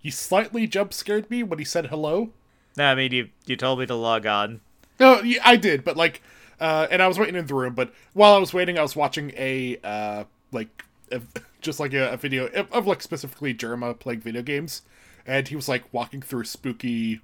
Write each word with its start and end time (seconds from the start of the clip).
he 0.00 0.10
slightly 0.10 0.66
jump 0.66 0.92
scared 0.92 1.30
me 1.30 1.42
when 1.42 1.58
he 1.58 1.64
said 1.64 1.86
hello. 1.86 2.30
No, 2.76 2.86
I 2.86 2.94
mean 2.94 3.12
you 3.12 3.28
you 3.46 3.56
told 3.56 3.78
me 3.78 3.86
to 3.86 3.94
log 3.94 4.26
on. 4.26 4.60
No, 4.98 5.22
I 5.42 5.56
did, 5.56 5.84
but 5.84 5.96
like, 5.96 6.22
uh, 6.60 6.86
and 6.90 7.02
I 7.02 7.08
was 7.08 7.18
waiting 7.18 7.34
in 7.34 7.46
the 7.46 7.54
room. 7.54 7.74
But 7.74 7.92
while 8.12 8.34
I 8.34 8.38
was 8.38 8.52
waiting, 8.52 8.78
I 8.78 8.82
was 8.82 8.94
watching 8.94 9.32
a 9.36 9.78
uh, 9.82 10.24
like 10.52 10.84
a, 11.10 11.20
just 11.60 11.80
like 11.80 11.92
a, 11.94 12.12
a 12.12 12.16
video 12.16 12.46
of, 12.46 12.70
of, 12.72 12.86
like 12.86 13.02
specifically 13.02 13.54
Jerma 13.54 13.98
playing 13.98 14.20
video 14.20 14.42
games, 14.42 14.82
and 15.26 15.48
he 15.48 15.56
was 15.56 15.68
like 15.68 15.84
walking 15.92 16.22
through 16.22 16.42
a 16.42 16.46
spooky 16.46 17.20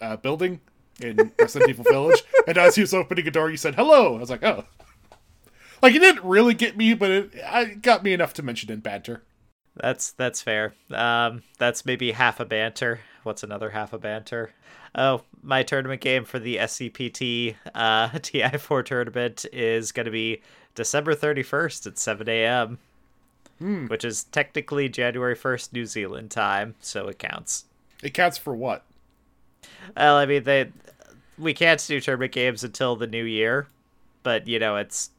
uh, 0.00 0.16
building 0.16 0.60
in 1.00 1.32
Resident 1.38 1.70
Evil 1.70 1.84
Village, 1.84 2.22
and 2.46 2.56
as 2.58 2.74
he 2.76 2.80
was 2.80 2.94
opening 2.94 3.26
a 3.26 3.30
door, 3.30 3.50
he 3.50 3.56
said 3.56 3.74
hello. 3.74 4.16
I 4.16 4.20
was 4.20 4.30
like, 4.30 4.44
oh, 4.44 4.64
like 5.82 5.94
it 5.94 6.00
didn't 6.00 6.24
really 6.24 6.54
get 6.54 6.76
me, 6.76 6.94
but 6.94 7.10
it, 7.10 7.30
it 7.34 7.82
got 7.82 8.02
me 8.02 8.12
enough 8.12 8.32
to 8.34 8.42
mention 8.42 8.70
in 8.70 8.80
banter. 8.80 9.22
That's 9.76 10.12
that's 10.12 10.42
fair. 10.42 10.74
Um, 10.90 11.42
that's 11.58 11.86
maybe 11.86 12.12
half 12.12 12.40
a 12.40 12.44
banter. 12.44 13.00
What's 13.22 13.42
another 13.42 13.70
half 13.70 13.92
a 13.92 13.98
banter? 13.98 14.52
Oh, 14.94 15.22
my 15.42 15.62
tournament 15.62 16.00
game 16.00 16.24
for 16.24 16.38
the 16.38 16.56
SCPT 16.56 17.54
uh, 17.74 18.08
TI4 18.10 18.84
tournament 18.84 19.44
is 19.52 19.92
going 19.92 20.06
to 20.06 20.10
be 20.10 20.40
December 20.74 21.14
31st 21.14 21.86
at 21.86 21.98
7 21.98 22.28
a.m., 22.28 22.78
hmm. 23.58 23.86
which 23.86 24.04
is 24.04 24.24
technically 24.24 24.88
January 24.88 25.36
1st 25.36 25.72
New 25.72 25.84
Zealand 25.86 26.30
time, 26.30 26.74
so 26.80 27.06
it 27.08 27.18
counts. 27.18 27.66
It 28.02 28.14
counts 28.14 28.38
for 28.38 28.56
what? 28.56 28.84
Well, 29.96 30.16
I 30.16 30.26
mean, 30.26 30.44
they 30.44 30.72
we 31.38 31.54
can't 31.54 31.84
do 31.86 32.00
tournament 32.00 32.32
games 32.32 32.64
until 32.64 32.96
the 32.96 33.06
new 33.06 33.24
year, 33.24 33.68
but 34.22 34.46
you 34.46 34.58
know, 34.58 34.76
it's 34.76 35.10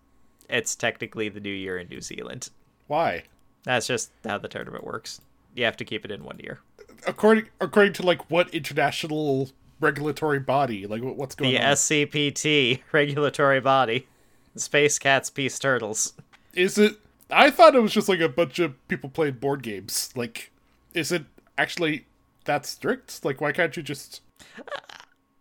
it's 0.49 0.75
technically 0.75 1.29
the 1.29 1.39
new 1.39 1.49
year 1.49 1.77
in 1.77 1.87
New 1.87 2.01
Zealand. 2.01 2.49
Why? 2.87 3.23
That's 3.63 3.87
just 3.87 4.11
how 4.23 4.37
the 4.37 4.47
tournament 4.47 4.83
works. 4.83 5.21
You 5.55 5.65
have 5.65 5.77
to 5.77 5.85
keep 5.85 6.05
it 6.05 6.11
in 6.11 6.23
one 6.23 6.39
year. 6.39 6.59
According 7.07 7.45
according 7.61 7.93
to 7.93 8.03
like 8.03 8.29
what 8.29 8.53
international 8.53 9.49
regulatory 9.79 10.39
body? 10.39 10.85
Like 10.85 11.01
what's 11.01 11.35
going 11.35 11.51
the 11.51 11.59
on? 11.59 11.69
The 11.69 11.75
SCPT 11.75 12.81
regulatory 12.91 13.61
body. 13.61 14.07
Space 14.55 14.99
Cats 14.99 15.29
Peace 15.29 15.57
Turtles. 15.59 16.13
Is 16.53 16.77
it 16.77 16.97
I 17.31 17.51
thought 17.51 17.75
it 17.75 17.81
was 17.81 17.93
just 17.93 18.09
like 18.09 18.19
a 18.19 18.29
bunch 18.29 18.59
of 18.59 18.75
people 18.87 19.09
playing 19.09 19.35
board 19.35 19.63
games. 19.63 20.09
Like 20.15 20.51
is 20.93 21.11
it 21.11 21.25
actually 21.57 22.05
that 22.45 22.65
strict? 22.65 23.23
Like 23.23 23.39
why 23.41 23.51
can't 23.51 23.75
you 23.77 23.83
just 23.83 24.21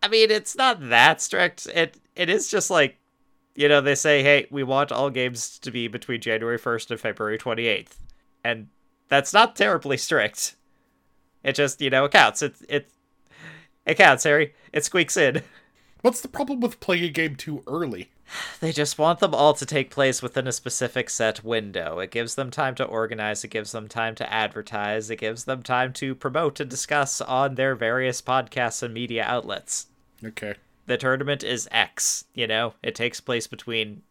I 0.01 0.07
mean, 0.07 0.31
it's 0.31 0.55
not 0.55 0.89
that 0.89 1.21
strict. 1.21 1.67
It 1.67 1.97
it 2.15 2.29
is 2.29 2.49
just 2.49 2.69
like 2.69 2.97
you 3.55 3.67
know, 3.67 3.81
they 3.81 3.95
say, 3.95 4.23
"Hey, 4.23 4.47
we 4.49 4.63
want 4.63 4.91
all 4.91 5.09
games 5.09 5.59
to 5.59 5.71
be 5.71 5.87
between 5.89 6.21
January 6.21 6.57
1st 6.57 6.91
and 6.91 6.99
February 6.99 7.37
28th." 7.37 7.97
And 8.43 8.67
that's 9.07 9.33
not 9.33 9.55
terribly 9.55 9.97
strict. 9.97 10.55
It 11.43 11.53
just, 11.53 11.81
you 11.81 11.89
know, 11.89 12.05
it 12.05 12.11
counts. 12.11 12.41
It 12.41 12.55
it 12.67 12.89
it 13.85 13.95
counts, 13.95 14.23
Harry. 14.23 14.53
It 14.73 14.85
squeaks 14.85 15.17
in. 15.17 15.43
What's 16.01 16.21
the 16.21 16.27
problem 16.27 16.61
with 16.61 16.79
playing 16.79 17.03
a 17.03 17.09
game 17.09 17.35
too 17.35 17.63
early? 17.67 18.09
They 18.59 18.71
just 18.71 18.97
want 18.97 19.19
them 19.19 19.33
all 19.33 19.53
to 19.53 19.65
take 19.65 19.89
place 19.89 20.21
within 20.21 20.47
a 20.47 20.51
specific 20.51 21.09
set 21.09 21.43
window. 21.43 21.99
It 21.99 22.11
gives 22.11 22.35
them 22.35 22.51
time 22.51 22.75
to 22.75 22.85
organize, 22.85 23.43
it 23.43 23.49
gives 23.49 23.71
them 23.71 23.87
time 23.87 24.15
to 24.15 24.31
advertise, 24.31 25.09
it 25.09 25.17
gives 25.17 25.45
them 25.45 25.63
time 25.63 25.93
to 25.93 26.13
promote 26.15 26.59
and 26.59 26.69
discuss 26.69 27.21
on 27.21 27.55
their 27.55 27.75
various 27.75 28.21
podcasts 28.21 28.83
and 28.83 28.93
media 28.93 29.23
outlets. 29.25 29.87
Okay. 30.23 30.55
The 30.85 30.97
tournament 30.97 31.43
is 31.43 31.67
X, 31.71 32.25
you 32.33 32.47
know? 32.47 32.75
It 32.83 32.95
takes 32.95 33.19
place 33.19 33.47
between 33.47 34.03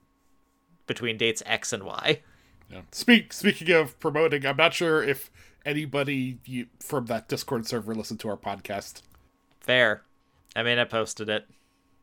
between 0.87 1.17
dates 1.17 1.43
X 1.47 1.73
and 1.73 1.85
Y. 1.85 2.21
Yeah. 2.71 2.83
Speak 2.93 3.33
speaking 3.33 3.71
of 3.73 3.99
promoting, 3.99 4.45
I'm 4.45 4.57
not 4.57 4.75
sure 4.75 5.03
if 5.03 5.31
anybody 5.65 6.39
you, 6.45 6.67
from 6.81 7.07
that 7.07 7.29
Discord 7.29 7.67
server 7.67 7.95
listened 7.95 8.21
to 8.21 8.29
our 8.29 8.37
podcast. 8.37 9.03
Fair. 9.61 10.03
I 10.55 10.63
mean, 10.63 10.79
I 10.79 10.85
posted 10.85 11.29
it. 11.29 11.47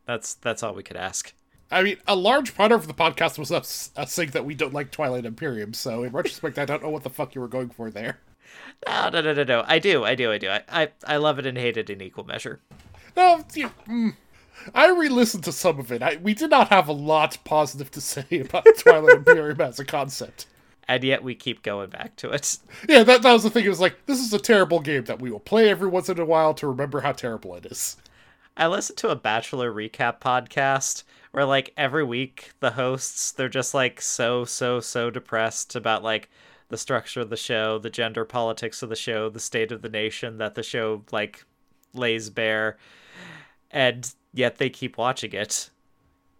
That's 0.05 0.35
that's 0.35 0.63
all 0.63 0.73
we 0.73 0.83
could 0.83 0.97
ask. 0.97 1.33
I 1.71 1.81
mean, 1.81 1.97
a 2.07 2.15
large 2.15 2.55
part 2.55 2.71
of 2.71 2.87
the 2.87 2.93
podcast 2.93 3.39
was 3.39 3.51
us, 3.51 3.89
us 3.95 4.13
saying 4.13 4.29
that 4.31 4.45
we 4.45 4.53
don't 4.53 4.73
like 4.73 4.91
Twilight 4.91 5.25
Imperium. 5.25 5.73
So 5.73 6.03
in 6.03 6.11
retrospect, 6.11 6.59
I 6.59 6.65
don't 6.65 6.83
know 6.83 6.89
what 6.89 7.03
the 7.03 7.09
fuck 7.09 7.33
you 7.33 7.41
were 7.41 7.47
going 7.47 7.69
for 7.69 7.89
there. 7.89 8.19
No, 8.87 9.09
no, 9.09 9.21
no, 9.21 9.33
no, 9.33 9.43
no. 9.43 9.63
I 9.67 9.79
do, 9.79 10.03
I 10.03 10.13
do, 10.13 10.31
I 10.31 10.37
do. 10.37 10.49
I, 10.49 10.61
I, 10.69 10.89
I 11.07 11.17
love 11.17 11.39
it 11.39 11.47
and 11.47 11.57
hate 11.57 11.77
it 11.77 11.89
in 11.89 12.01
equal 12.01 12.23
measure. 12.23 12.61
No, 13.17 13.43
you, 13.55 13.71
mm, 13.87 14.15
I 14.75 14.89
re-listened 14.91 15.43
to 15.45 15.51
some 15.51 15.79
of 15.79 15.91
it. 15.91 16.03
I, 16.03 16.17
we 16.17 16.35
did 16.35 16.51
not 16.51 16.69
have 16.69 16.87
a 16.87 16.93
lot 16.93 17.39
positive 17.43 17.89
to 17.91 18.01
say 18.01 18.25
about 18.31 18.67
Twilight 18.77 19.17
Imperium 19.17 19.59
as 19.61 19.79
a 19.79 19.85
concept 19.85 20.45
and 20.87 21.03
yet 21.03 21.23
we 21.23 21.35
keep 21.35 21.63
going 21.63 21.89
back 21.89 22.15
to 22.17 22.31
it. 22.31 22.57
Yeah, 22.87 23.03
that, 23.03 23.21
that 23.23 23.33
was 23.33 23.43
the 23.43 23.49
thing. 23.49 23.65
It 23.65 23.69
was 23.69 23.79
like, 23.79 24.05
this 24.05 24.19
is 24.19 24.33
a 24.33 24.39
terrible 24.39 24.79
game 24.79 25.05
that 25.05 25.19
we 25.19 25.31
will 25.31 25.39
play 25.39 25.69
every 25.69 25.87
once 25.87 26.09
in 26.09 26.19
a 26.19 26.25
while 26.25 26.53
to 26.55 26.67
remember 26.67 27.01
how 27.01 27.11
terrible 27.11 27.55
it 27.55 27.65
is. 27.65 27.97
I 28.57 28.67
listened 28.67 28.97
to 28.99 29.09
a 29.09 29.15
Bachelor 29.15 29.71
recap 29.73 30.19
podcast 30.19 31.03
where, 31.31 31.45
like, 31.45 31.73
every 31.75 32.03
week 32.03 32.51
the 32.59 32.71
hosts, 32.71 33.31
they're 33.31 33.49
just, 33.49 33.73
like, 33.73 34.01
so, 34.01 34.45
so, 34.45 34.79
so 34.79 35.09
depressed 35.09 35.75
about, 35.75 36.03
like, 36.03 36.29
the 36.69 36.77
structure 36.77 37.21
of 37.21 37.29
the 37.29 37.37
show, 37.37 37.77
the 37.77 37.89
gender 37.89 38.23
politics 38.23 38.81
of 38.81 38.89
the 38.89 38.95
show, 38.95 39.29
the 39.29 39.39
state 39.39 39.71
of 39.71 39.81
the 39.81 39.89
nation 39.89 40.37
that 40.37 40.55
the 40.55 40.63
show, 40.63 41.03
like, 41.11 41.43
lays 41.93 42.29
bare. 42.29 42.77
And 43.71 44.09
yet 44.33 44.57
they 44.57 44.69
keep 44.69 44.97
watching 44.97 45.33
it 45.33 45.69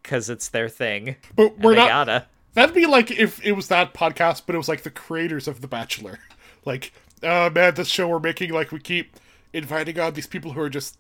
because 0.02 0.30
it's 0.30 0.50
their 0.50 0.70
thing. 0.70 1.16
But 1.36 1.58
we're 1.60 1.76
not. 1.76 1.90
Gotta. 1.90 2.26
That'd 2.56 2.74
be 2.74 2.86
like 2.86 3.12
if 3.12 3.46
it 3.46 3.52
was 3.52 3.68
that 3.68 3.94
podcast, 3.94 4.44
but 4.46 4.56
it 4.56 4.58
was 4.58 4.70
like 4.70 4.84
the 4.84 4.90
creators 4.90 5.48
of 5.48 5.62
The 5.62 5.68
Bachelor. 5.68 6.20
Like, 6.68 6.94
oh 7.22 7.52
man, 7.52 7.76
this 7.76 7.90
show 7.90 8.08
we're 8.08 8.18
making, 8.18 8.52
like, 8.52 8.72
we 8.72 8.80
keep 8.80 9.18
inviting 9.54 10.00
on 10.00 10.16
these 10.16 10.26
people 10.26 10.54
who 10.54 10.62
are 10.62 10.70
just 10.70 10.98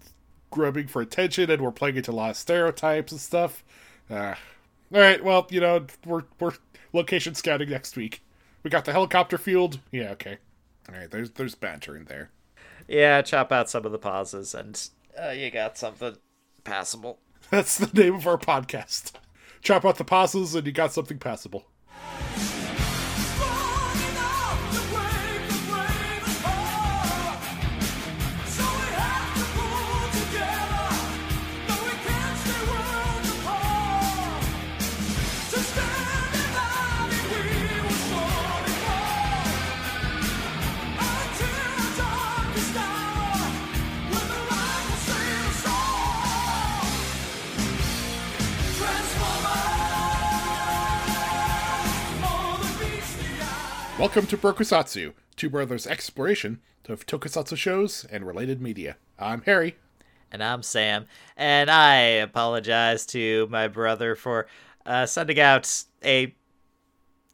grubbing 0.51 0.85
for 0.85 1.01
attention, 1.01 1.49
and 1.49 1.59
we're 1.59 1.71
playing 1.71 1.95
into 1.95 2.11
a 2.11 2.13
lot 2.13 2.29
of 2.29 2.37
stereotypes 2.37 3.11
and 3.11 3.19
stuff. 3.19 3.63
Uh, 4.07 4.35
all 4.93 5.01
right, 5.01 5.23
well, 5.23 5.47
you 5.49 5.59
know, 5.59 5.87
we're 6.05 6.21
we're 6.39 6.53
location 6.93 7.33
scouting 7.33 7.71
next 7.71 7.97
week. 7.97 8.21
We 8.61 8.69
got 8.69 8.85
the 8.85 8.91
helicopter 8.91 9.39
field. 9.39 9.79
Yeah, 9.91 10.11
okay. 10.11 10.37
All 10.87 10.95
right, 10.95 11.09
there's 11.09 11.31
there's 11.31 11.55
banter 11.55 11.97
in 11.97 12.05
there. 12.05 12.29
Yeah, 12.87 13.23
chop 13.23 13.51
out 13.51 13.71
some 13.71 13.87
of 13.87 13.91
the 13.91 13.97
pauses, 13.97 14.53
and 14.53 14.87
uh, 15.19 15.31
you 15.31 15.49
got 15.49 15.79
something 15.79 16.17
passable. 16.63 17.17
That's 17.49 17.79
the 17.79 17.89
name 17.99 18.13
of 18.13 18.27
our 18.27 18.37
podcast 18.37 19.13
chop 19.65 19.83
out 19.83 19.97
the 19.97 20.05
pauses, 20.05 20.55
and 20.55 20.65
you 20.65 20.71
got 20.71 20.93
something 20.93 21.17
passable. 21.17 21.65
Welcome 54.05 54.27
to 54.27 54.37
Brokusatsu, 54.37 55.13
Two 55.35 55.49
Brothers' 55.49 55.87
exploration 55.87 56.61
of 56.87 57.07
tokusatsu 57.07 57.57
shows 57.57 58.05
and 58.11 58.23
related 58.23 58.61
media. 58.61 58.97
I'm 59.17 59.41
Harry. 59.41 59.77
And 60.31 60.43
I'm 60.43 60.61
Sam. 60.61 61.07
And 61.35 61.71
I 61.71 61.95
apologize 61.95 63.07
to 63.07 63.47
my 63.49 63.67
brother 63.67 64.13
for 64.15 64.45
uh, 64.85 65.07
sending 65.07 65.39
out 65.39 65.85
a 66.03 66.35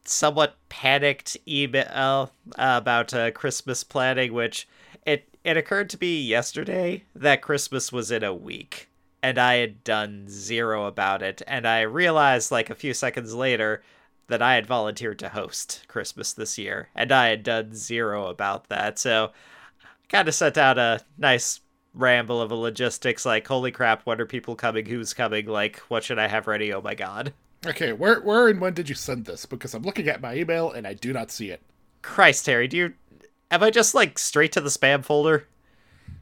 somewhat 0.05 0.55
panicked 0.69 1.35
email 1.45 2.31
about 2.55 3.13
uh, 3.13 3.31
Christmas 3.31 3.83
planning, 3.83 4.31
which 4.31 4.65
it, 5.05 5.27
it 5.43 5.57
occurred 5.57 5.89
to 5.89 5.97
me 5.99 6.21
yesterday 6.21 7.03
that 7.13 7.41
Christmas 7.41 7.91
was 7.91 8.11
in 8.11 8.23
a 8.23 8.34
week. 8.34 8.87
And 9.22 9.37
I 9.37 9.55
had 9.55 9.84
done 9.84 10.28
zero 10.29 10.85
about 10.85 11.22
it. 11.22 11.41
And 11.46 11.67
I 11.67 11.81
realized, 11.81 12.49
like, 12.49 12.69
a 12.69 12.75
few 12.75 12.93
seconds 12.93 13.34
later 13.34 13.84
that 14.28 14.41
I 14.41 14.56
had 14.56 14.66
volunteered 14.66 15.20
to 15.20 15.29
host 15.29 15.85
Christmas 15.88 16.34
this 16.34 16.58
year, 16.58 16.90
and 16.96 17.12
I 17.12 17.28
had 17.28 17.44
done 17.44 17.73
zero 17.73 18.28
about 18.28 18.70
that. 18.70 18.97
So, 18.97 19.32
kind 20.09 20.28
of 20.28 20.35
sent 20.35 20.58
out 20.58 20.78
a 20.78 21.02
nice 21.18 21.59
ramble 21.94 22.41
of 22.41 22.52
a 22.52 22.56
logistics 22.56 23.26
like, 23.26 23.47
holy 23.47 23.72
crap, 23.72 24.06
when 24.06 24.22
are 24.22 24.26
people 24.26 24.56
coming? 24.56 24.85
Who's 24.85 25.14
coming? 25.14 25.46
Like, 25.46 25.79
what 25.88 26.03
should 26.03 26.20
I 26.20 26.28
have 26.28 26.47
ready? 26.47 26.73
Oh 26.73 26.82
my 26.82 26.96
god. 26.96 27.34
Okay, 27.66 27.94
where 27.94 28.22
where 28.22 28.47
and 28.47 28.59
when 28.59 28.73
did 28.73 28.90
you 28.90 28.96
send 28.96 29.26
this? 29.26 29.46
Because 29.46 29.73
I'm 29.73 29.84
looking 29.84 30.08
at 30.08 30.22
my 30.22 30.35
email 30.35 30.72
and 30.72 30.88
I 30.88 30.94
do 30.94 31.14
not 31.14 31.29
see 31.29 31.50
it. 31.52 31.62
Christ, 32.02 32.46
Harry, 32.47 32.68
do 32.68 32.78
you 32.78 32.94
am 33.52 33.62
I 33.62 33.70
just 33.70 33.94
like 33.94 34.18
straight 34.18 34.52
to 34.53 34.62
the 34.62 34.70
spam 34.70 35.03
folder? 35.03 35.47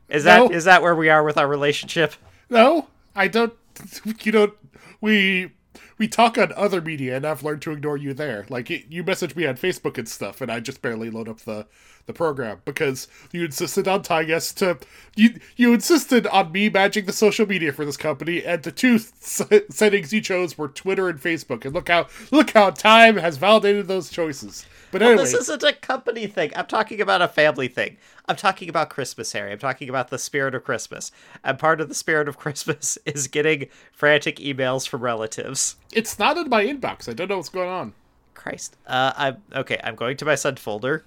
Is 0.10 0.25
no. 0.25 0.48
that 0.48 0.56
is 0.56 0.66
that 0.66 0.81
where 0.81 0.96
we 0.96 1.10
are 1.10 1.24
with 1.24 1.38
our 1.38 1.48
relationship? 1.48 2.13
No, 2.50 2.88
I 3.16 3.28
don't. 3.28 3.54
You 4.24 4.31
don't. 4.34 4.54
We 5.00 5.51
we 6.00 6.07
talk 6.07 6.38
on 6.38 6.51
other 6.54 6.81
media, 6.81 7.16
and 7.16 7.28
I've 7.28 7.44
learned 7.44 7.62
to 7.63 7.72
ignore 7.72 7.98
you 7.98 8.13
there. 8.16 8.46
Like 8.50 8.69
you 8.69 9.04
message 9.04 9.36
me 9.36 9.46
on 9.46 9.57
Facebook 9.57 10.00
and 10.00 10.10
stuff, 10.10 10.42
and 10.42 10.51
I 10.51 10.62
just 10.62 10.81
barely 10.81 11.12
load 11.12 11.30
up 11.30 11.42
the 11.42 11.68
the 12.09 12.13
program 12.13 12.61
because 12.65 13.07
you 13.31 13.45
insisted 13.45 13.88
on 13.88 14.01
tying 14.01 14.31
us 14.31 14.51
to 14.56 14.77
you. 15.15 15.39
You 15.56 15.73
insisted 15.73 16.27
on 16.27 16.51
me 16.51 16.67
managing 16.67 17.06
the 17.06 17.13
social 17.13 17.45
media 17.45 17.71
for 17.71 17.85
this 17.85 17.95
company, 17.95 18.44
and 18.44 18.61
the 18.63 18.71
two 18.71 18.95
s- 18.95 19.41
settings 19.69 20.11
you 20.11 20.19
chose 20.19 20.57
were 20.57 20.67
Twitter 20.67 21.07
and 21.07 21.21
Facebook. 21.21 21.63
And 21.63 21.73
look 21.73 21.88
how 21.88 22.07
look 22.31 22.50
how 22.51 22.71
time 22.71 23.17
has 23.17 23.38
validated 23.38 23.88
those 23.88 24.09
choices. 24.09 24.65
But 24.91 25.03
anyway, 25.03 25.17
This 25.23 25.35
isn't 25.35 25.61
a 25.63 25.73
company 25.73 26.25
thing. 26.25 26.51
I'm 26.56 26.65
talking 26.65 27.00
about 27.00 27.21
a 27.21 27.27
family 27.27 27.67
thing. 27.67 27.97
I'm 28.27 28.35
talking 28.35 28.69
about 28.69 28.89
Christmas, 28.89 29.31
Harry. 29.33 29.51
I'm 29.51 29.59
talking 29.59 29.88
about 29.88 30.09
the 30.09 30.17
spirit 30.17 30.55
of 30.55 30.63
Christmas. 30.63 31.12
And 31.44 31.59
part 31.59 31.79
of 31.79 31.89
the 31.89 31.94
spirit 31.95 32.27
of 32.27 32.38
Christmas 32.39 32.97
is 33.05 33.27
getting 33.27 33.67
frantic 33.91 34.38
emails 34.38 34.88
from 34.88 35.01
relatives. 35.01 35.75
it's 35.94 36.17
not 36.17 36.38
in 36.38 36.50
my 36.50 36.65
inbox. 36.65 37.07
I 37.07 37.13
don't 37.13 37.27
know 37.29 37.38
what's 37.38 37.50
going 37.50 37.69
on. 37.69 37.94
Christ. 38.33 38.77
Uh, 38.88 39.12
I'm 39.15 39.38
okay. 39.53 39.79
I'm 39.83 39.95
going 39.95 40.15
to 40.17 40.25
my 40.25 40.35
sent 40.35 40.57
folder. 40.59 41.03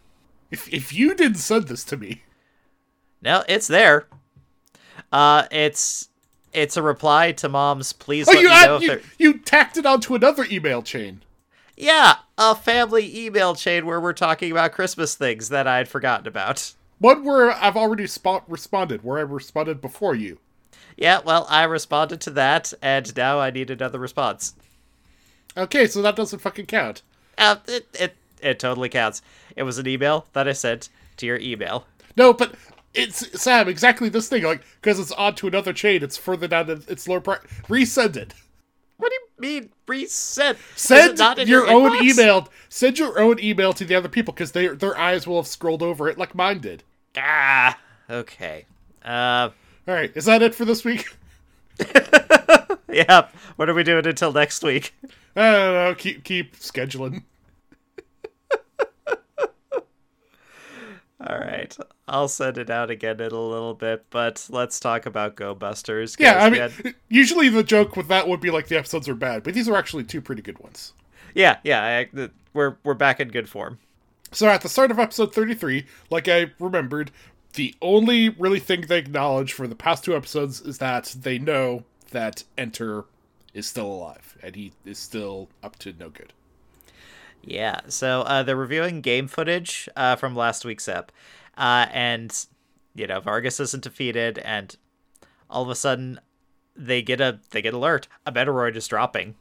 If 0.52 0.72
if 0.72 0.92
you 0.92 1.14
didn't 1.14 1.38
send 1.38 1.66
this 1.66 1.82
to 1.84 1.96
me, 1.96 2.22
No, 3.22 3.42
it's 3.48 3.66
there. 3.66 4.06
Uh, 5.10 5.46
it's 5.50 6.10
it's 6.52 6.76
a 6.76 6.82
reply 6.82 7.32
to 7.32 7.48
mom's. 7.48 7.92
Please 7.92 8.28
oh, 8.28 8.32
let 8.32 8.42
you 8.42 8.48
me 8.48 8.54
know 8.54 8.76
add, 8.76 8.82
you, 8.82 9.00
you 9.18 9.38
tacked 9.38 9.78
it 9.78 9.86
onto 9.86 10.14
another 10.14 10.44
email 10.50 10.82
chain. 10.82 11.22
Yeah, 11.76 12.16
a 12.36 12.54
family 12.54 13.24
email 13.24 13.54
chain 13.54 13.86
where 13.86 14.00
we're 14.00 14.12
talking 14.12 14.52
about 14.52 14.72
Christmas 14.72 15.14
things 15.14 15.48
that 15.48 15.66
I'd 15.66 15.88
forgotten 15.88 16.28
about. 16.28 16.74
One 16.98 17.24
where 17.24 17.50
I've 17.50 17.76
already 17.76 18.06
spot 18.06 18.44
responded, 18.46 19.02
where 19.02 19.18
I 19.18 19.22
responded 19.22 19.80
before 19.80 20.14
you. 20.14 20.38
Yeah, 20.96 21.20
well, 21.24 21.46
I 21.48 21.64
responded 21.64 22.20
to 22.22 22.30
that, 22.30 22.74
and 22.82 23.16
now 23.16 23.40
I 23.40 23.50
need 23.50 23.70
another 23.70 23.98
response. 23.98 24.54
Okay, 25.56 25.86
so 25.86 26.02
that 26.02 26.16
doesn't 26.16 26.40
fucking 26.40 26.66
count. 26.66 27.02
Uh, 27.38 27.56
it, 27.66 27.88
it 27.98 28.16
it 28.42 28.58
totally 28.58 28.88
counts. 28.88 29.22
It 29.56 29.62
was 29.62 29.78
an 29.78 29.86
email 29.86 30.26
that 30.32 30.48
I 30.48 30.52
sent 30.52 30.88
to 31.18 31.26
your 31.26 31.38
email. 31.38 31.86
No, 32.16 32.32
but 32.32 32.54
it's 32.94 33.40
Sam 33.40 33.68
exactly 33.68 34.08
this 34.08 34.28
thing. 34.28 34.42
Like 34.42 34.62
because 34.80 34.98
it's 34.98 35.12
on 35.12 35.34
to 35.36 35.46
another 35.48 35.72
chain, 35.72 36.02
it's 36.02 36.16
further 36.16 36.48
down. 36.48 36.68
in- 36.70 36.84
It's 36.88 37.08
lower. 37.08 37.20
Pri- 37.20 37.38
resend 37.68 38.16
it. 38.16 38.34
What 38.98 39.10
do 39.10 39.16
you 39.46 39.52
mean 39.60 39.70
resend? 39.86 40.56
Send 40.76 41.18
in 41.38 41.48
your, 41.48 41.68
own 41.68 41.90
inbox? 41.92 42.02
email. 42.02 42.48
Send 42.68 42.98
your 42.98 43.18
own 43.18 43.40
email 43.40 43.72
to 43.72 43.84
the 43.84 43.94
other 43.94 44.08
people 44.08 44.32
because 44.32 44.52
their 44.52 44.74
their 44.74 44.96
eyes 44.96 45.26
will 45.26 45.36
have 45.36 45.46
scrolled 45.48 45.82
over 45.82 46.08
it 46.08 46.18
like 46.18 46.34
mine 46.34 46.60
did. 46.60 46.84
Ah, 47.16 47.78
okay. 48.08 48.66
Uh, 49.04 49.50
All 49.88 49.94
right, 49.94 50.12
is 50.14 50.26
that 50.26 50.42
it 50.42 50.54
for 50.54 50.64
this 50.64 50.84
week? 50.84 51.16
yeah. 52.92 53.28
What 53.56 53.68
are 53.68 53.74
we 53.74 53.82
doing 53.82 54.06
until 54.06 54.32
next 54.32 54.62
week? 54.62 54.94
I 55.34 55.50
don't 55.50 55.74
know. 55.74 55.94
Keep 55.96 56.24
keep 56.24 56.56
scheduling. 56.58 57.24
All 61.24 61.38
right, 61.38 61.76
I'll 62.08 62.26
send 62.28 62.58
it 62.58 62.68
out 62.68 62.90
again 62.90 63.20
in 63.20 63.30
a 63.32 63.40
little 63.40 63.74
bit, 63.74 64.04
but 64.10 64.44
let's 64.50 64.80
talk 64.80 65.06
about 65.06 65.36
Go 65.36 65.54
Busters. 65.54 66.16
Yeah, 66.18 66.42
I 66.44 66.50
mean, 66.50 66.60
had- 66.60 66.94
usually 67.08 67.48
the 67.48 67.62
joke 67.62 67.96
with 67.96 68.08
that 68.08 68.26
would 68.26 68.40
be 68.40 68.50
like 68.50 68.66
the 68.66 68.76
episodes 68.76 69.08
are 69.08 69.14
bad, 69.14 69.44
but 69.44 69.54
these 69.54 69.68
are 69.68 69.76
actually 69.76 70.04
two 70.04 70.20
pretty 70.20 70.42
good 70.42 70.58
ones. 70.58 70.94
yeah, 71.34 71.58
yeah. 71.62 72.06
I, 72.14 72.28
we're 72.54 72.76
we're 72.82 72.94
back 72.94 73.20
in 73.20 73.28
good 73.28 73.48
form. 73.48 73.78
So 74.32 74.48
at 74.48 74.62
the 74.62 74.68
start 74.68 74.90
of 74.90 74.98
episode 74.98 75.34
33, 75.34 75.84
like 76.10 76.26
I 76.26 76.50
remembered, 76.58 77.10
the 77.52 77.74
only 77.82 78.30
really 78.30 78.60
thing 78.60 78.80
they 78.82 78.98
acknowledge 78.98 79.52
for 79.52 79.68
the 79.68 79.74
past 79.74 80.04
two 80.04 80.16
episodes 80.16 80.60
is 80.60 80.78
that 80.78 81.14
they 81.20 81.38
know 81.38 81.84
that 82.10 82.42
Enter 82.58 83.04
is 83.54 83.66
still 83.66 83.86
alive 83.86 84.36
and 84.42 84.56
he 84.56 84.72
is 84.86 84.98
still 84.98 85.48
up 85.62 85.78
to 85.80 85.92
no 86.00 86.08
good. 86.08 86.32
Yeah, 87.44 87.80
so 87.88 88.22
uh, 88.22 88.42
they're 88.44 88.56
reviewing 88.56 89.00
game 89.00 89.26
footage 89.28 89.88
uh, 89.96 90.16
from 90.16 90.36
last 90.36 90.64
week's 90.64 90.86
ep, 90.88 91.10
uh, 91.58 91.86
and 91.92 92.46
you 92.94 93.06
know 93.06 93.20
Vaglass 93.20 93.58
isn't 93.60 93.82
defeated, 93.82 94.38
and 94.38 94.76
all 95.50 95.62
of 95.62 95.68
a 95.68 95.74
sudden 95.74 96.20
they 96.76 97.02
get 97.02 97.20
a 97.20 97.40
they 97.50 97.60
get 97.60 97.74
alert 97.74 98.06
a 98.24 98.32
Metoroid 98.32 98.76
is 98.76 98.86
dropping, 98.86 99.34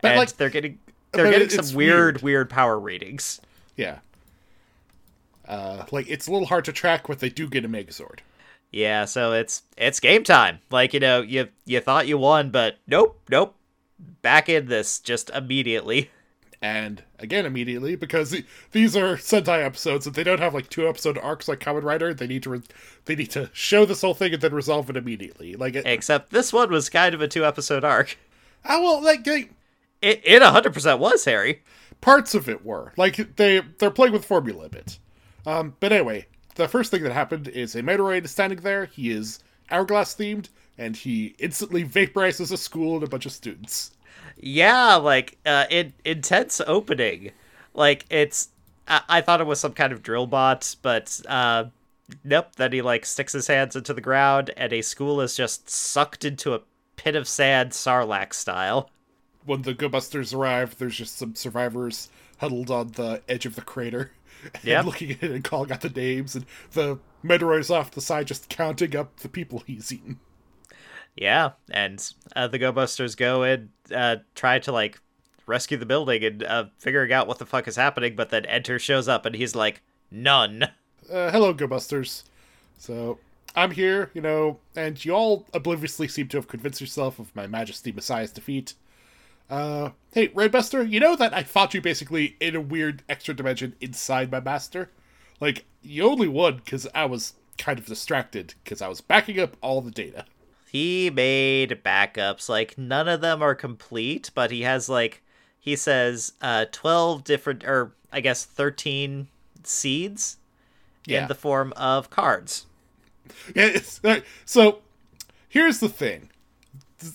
But, 0.00 0.12
and 0.12 0.18
like- 0.20 0.36
they're 0.36 0.48
getting 0.50 0.78
they're 1.12 1.30
getting 1.30 1.48
some 1.48 1.76
weird, 1.76 2.16
weird. 2.16 2.22
weird 2.22 2.50
power 2.50 2.78
readings. 2.78 3.40
Yeah. 3.76 3.98
Uh, 5.48 5.84
like 5.90 6.08
it's 6.08 6.28
a 6.28 6.32
little 6.32 6.46
hard 6.46 6.64
to 6.66 6.72
track, 6.72 7.08
but 7.08 7.18
they 7.18 7.28
do 7.28 7.48
get 7.48 7.64
a 7.64 7.68
Megazord. 7.68 8.20
Yeah, 8.70 9.04
so 9.06 9.32
it's 9.32 9.62
it's 9.76 9.98
game 9.98 10.22
time. 10.22 10.60
Like 10.70 10.94
you 10.94 11.00
know 11.00 11.20
you 11.22 11.48
you 11.66 11.80
thought 11.80 12.06
you 12.06 12.16
won, 12.18 12.50
but 12.50 12.78
nope, 12.86 13.18
nope, 13.28 13.56
back 14.22 14.48
in 14.48 14.66
this 14.66 15.00
just 15.00 15.30
immediately. 15.30 16.10
And 16.62 17.02
again, 17.18 17.46
immediately 17.46 17.96
because 17.96 18.36
these 18.72 18.94
are 18.94 19.16
Sentai 19.16 19.64
episodes, 19.64 20.06
and 20.06 20.14
they 20.14 20.24
don't 20.24 20.40
have 20.40 20.52
like 20.52 20.68
two 20.68 20.86
episode 20.86 21.16
arcs 21.16 21.48
like 21.48 21.58
Kamen 21.60 21.82
Rider. 21.82 22.12
They 22.12 22.26
need 22.26 22.42
to 22.42 22.50
re- 22.50 22.62
they 23.06 23.16
need 23.16 23.30
to 23.30 23.48
show 23.54 23.86
this 23.86 24.02
whole 24.02 24.12
thing 24.14 24.34
and 24.34 24.42
then 24.42 24.52
resolve 24.54 24.90
it 24.90 24.96
immediately. 24.96 25.54
Like, 25.54 25.74
it, 25.74 25.86
Except 25.86 26.30
this 26.30 26.52
one 26.52 26.70
was 26.70 26.90
kind 26.90 27.14
of 27.14 27.22
a 27.22 27.28
two 27.28 27.46
episode 27.46 27.82
arc. 27.82 28.18
ah, 28.66 28.78
well, 28.78 29.02
like 29.02 29.24
they, 29.24 29.48
It 30.02 30.20
it 30.24 30.42
hundred 30.42 30.74
percent 30.74 31.00
was 31.00 31.24
Harry. 31.24 31.62
parts 32.02 32.34
of 32.34 32.46
it 32.46 32.62
were 32.64 32.92
like 32.98 33.36
they 33.36 33.60
they're 33.78 33.90
playing 33.90 34.12
with 34.12 34.26
formula 34.26 34.66
a 34.66 34.68
bit. 34.68 34.98
Um, 35.46 35.76
but 35.80 35.92
anyway, 35.92 36.26
the 36.56 36.68
first 36.68 36.90
thing 36.90 37.02
that 37.04 37.12
happened 37.12 37.48
is 37.48 37.74
a 37.74 37.80
Metoroid 37.82 38.26
is 38.26 38.32
standing 38.32 38.60
there. 38.60 38.84
He 38.84 39.10
is 39.10 39.38
hourglass 39.70 40.14
themed, 40.14 40.50
and 40.76 40.94
he 40.94 41.34
instantly 41.38 41.84
vaporizes 41.84 42.52
a 42.52 42.58
school 42.58 42.96
and 42.96 43.04
a 43.04 43.08
bunch 43.08 43.24
of 43.24 43.32
students. 43.32 43.92
Yeah, 44.36 44.96
like 44.96 45.38
uh, 45.44 45.66
in, 45.70 45.92
intense 46.04 46.60
opening. 46.66 47.32
Like 47.74 48.06
it's, 48.10 48.48
I, 48.88 49.02
I 49.08 49.20
thought 49.20 49.40
it 49.40 49.46
was 49.46 49.60
some 49.60 49.72
kind 49.72 49.92
of 49.92 50.02
drill 50.02 50.26
bot, 50.26 50.76
but 50.82 51.20
uh, 51.28 51.66
nope. 52.24 52.56
Then 52.56 52.72
he 52.72 52.82
like 52.82 53.04
sticks 53.06 53.32
his 53.32 53.46
hands 53.46 53.76
into 53.76 53.92
the 53.94 54.00
ground, 54.00 54.50
and 54.56 54.72
a 54.72 54.82
school 54.82 55.20
is 55.20 55.36
just 55.36 55.68
sucked 55.68 56.24
into 56.24 56.54
a 56.54 56.62
pit 56.96 57.16
of 57.16 57.28
sand, 57.28 57.70
Sarlacc 57.72 58.32
style. 58.34 58.90
When 59.44 59.62
the 59.62 59.74
Go 59.74 59.88
Busters 59.88 60.34
arrive, 60.34 60.76
there's 60.78 60.96
just 60.96 61.16
some 61.16 61.34
survivors 61.34 62.08
huddled 62.38 62.70
on 62.70 62.88
the 62.92 63.22
edge 63.28 63.46
of 63.46 63.54
the 63.54 63.62
crater, 63.62 64.12
and 64.54 64.64
Yep. 64.64 64.84
looking 64.84 65.10
at 65.12 65.22
it 65.22 65.30
and 65.30 65.44
calling 65.44 65.72
out 65.72 65.80
the 65.82 65.88
names, 65.90 66.34
and 66.34 66.44
the 66.72 66.98
Metoroid 67.24 67.60
is 67.60 67.70
off 67.70 67.90
the 67.90 68.00
side 68.00 68.26
just 68.26 68.48
counting 68.48 68.96
up 68.96 69.16
the 69.20 69.28
people 69.28 69.62
he's 69.66 69.92
eaten. 69.92 70.18
Yeah, 71.16 71.50
and 71.70 72.02
uh, 72.36 72.46
the 72.48 72.58
Go 72.58 72.72
Busters 72.72 73.14
go 73.14 73.42
and 73.42 73.70
uh, 73.92 74.16
try 74.34 74.58
to 74.60 74.72
like 74.72 75.00
rescue 75.46 75.76
the 75.76 75.86
building 75.86 76.24
and 76.24 76.42
uh, 76.44 76.64
figuring 76.78 77.12
out 77.12 77.26
what 77.26 77.38
the 77.38 77.46
fuck 77.46 77.66
is 77.68 77.76
happening, 77.76 78.16
but 78.16 78.30
then 78.30 78.46
Enter 78.46 78.78
shows 78.78 79.08
up 79.08 79.26
and 79.26 79.34
he's 79.34 79.54
like, 79.54 79.82
none. 80.10 80.64
uh, 81.12 81.30
hello, 81.30 81.52
Go 81.52 81.66
Busters. 81.66 82.24
So 82.78 83.18
I'm 83.54 83.72
here, 83.72 84.10
you 84.14 84.20
know, 84.22 84.58
and 84.76 85.02
you 85.04 85.12
all 85.12 85.46
obliviously 85.52 86.08
seem 86.08 86.28
to 86.28 86.36
have 86.36 86.48
convinced 86.48 86.80
yourself 86.80 87.18
of 87.18 87.34
my 87.34 87.46
Majesty 87.46 87.92
Messiah's 87.92 88.32
defeat. 88.32 88.74
Uh, 89.50 89.90
hey, 90.12 90.28
Redbuster, 90.28 90.88
you 90.88 91.00
know 91.00 91.16
that 91.16 91.34
I 91.34 91.42
fought 91.42 91.74
you 91.74 91.80
basically 91.80 92.36
in 92.40 92.54
a 92.54 92.60
weird 92.60 93.02
extra 93.08 93.34
dimension 93.34 93.74
inside 93.80 94.30
my 94.30 94.38
master? 94.38 94.90
Like, 95.40 95.64
you 95.82 96.04
only 96.04 96.28
won 96.28 96.56
because 96.64 96.86
I 96.94 97.06
was 97.06 97.34
kind 97.58 97.78
of 97.78 97.86
distracted 97.86 98.54
because 98.62 98.80
I 98.80 98.88
was 98.88 99.00
backing 99.00 99.40
up 99.40 99.56
all 99.60 99.80
the 99.80 99.90
data. 99.90 100.24
He 100.70 101.10
made 101.10 101.80
backups. 101.84 102.48
Like 102.48 102.78
none 102.78 103.08
of 103.08 103.20
them 103.20 103.42
are 103.42 103.54
complete, 103.54 104.30
but 104.34 104.50
he 104.50 104.62
has 104.62 104.88
like 104.88 105.22
he 105.58 105.74
says 105.76 106.32
uh 106.40 106.66
12 106.70 107.24
different 107.24 107.64
or 107.64 107.92
I 108.12 108.20
guess 108.20 108.44
13 108.44 109.28
seeds 109.64 110.36
Yeah. 111.06 111.22
in 111.22 111.28
the 111.28 111.34
form 111.34 111.72
of 111.76 112.10
cards. 112.10 112.66
Yeah, 113.54 113.66
it's, 113.66 114.00
uh, 114.04 114.20
so 114.44 114.80
here's 115.48 115.78
the 115.80 115.88
thing. 115.88 116.30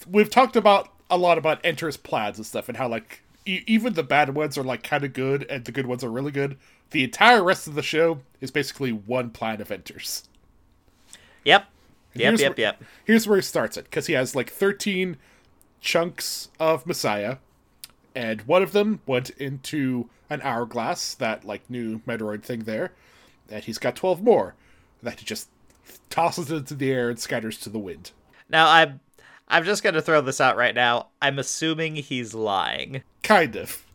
We've 0.09 0.29
talked 0.29 0.55
about 0.55 0.89
a 1.09 1.17
lot 1.17 1.37
about 1.37 1.59
Enter's 1.63 1.97
plans 1.97 2.37
and 2.37 2.45
stuff, 2.45 2.67
and 2.69 2.77
how 2.77 2.87
like 2.87 3.21
e- 3.45 3.63
even 3.67 3.93
the 3.93 4.03
bad 4.03 4.33
ones 4.33 4.57
are 4.57 4.63
like 4.63 4.81
kind 4.83 5.03
of 5.03 5.13
good, 5.13 5.43
and 5.49 5.63
the 5.65 5.71
good 5.71 5.85
ones 5.87 6.03
are 6.03 6.09
really 6.09 6.31
good. 6.31 6.57
The 6.91 7.03
entire 7.03 7.43
rest 7.43 7.67
of 7.67 7.75
the 7.75 7.83
show 7.83 8.19
is 8.41 8.49
basically 8.51 8.91
one 8.91 9.29
plan 9.29 9.59
of 9.61 9.71
Enter's. 9.71 10.23
Yep. 11.43 11.65
Yep, 12.15 12.29
Here's 12.29 12.41
yep, 12.41 12.57
where- 12.57 12.59
yep. 12.65 12.83
Here's 13.03 13.27
where 13.27 13.37
he 13.37 13.41
starts 13.41 13.77
it 13.77 13.85
because 13.85 14.07
he 14.07 14.13
has 14.13 14.35
like 14.35 14.49
13 14.49 15.17
chunks 15.81 16.49
of 16.59 16.85
Messiah, 16.87 17.37
and 18.15 18.41
one 18.43 18.63
of 18.63 18.71
them 18.71 19.01
went 19.05 19.29
into 19.31 20.09
an 20.29 20.41
hourglass, 20.41 21.13
that 21.15 21.45
like 21.45 21.69
new 21.69 21.99
Metroid 22.07 22.43
thing 22.43 22.61
there, 22.63 22.93
and 23.49 23.63
he's 23.63 23.77
got 23.77 23.95
12 23.95 24.23
more 24.23 24.55
that 25.03 25.19
he 25.19 25.25
just 25.25 25.49
tosses 26.09 26.49
into 26.49 26.73
the 26.73 26.91
air 26.91 27.09
and 27.09 27.19
scatters 27.19 27.59
to 27.59 27.69
the 27.69 27.77
wind. 27.79 28.11
Now 28.49 28.69
I'm 28.69 28.99
I'm 29.47 29.63
just 29.63 29.83
going 29.83 29.93
to 29.93 30.01
throw 30.01 30.21
this 30.21 30.41
out 30.41 30.57
right 30.57 30.73
now. 30.73 31.09
I'm 31.21 31.37
assuming 31.37 31.95
he's 31.97 32.33
lying. 32.33 33.03
Kind 33.21 33.55
of. 33.55 33.85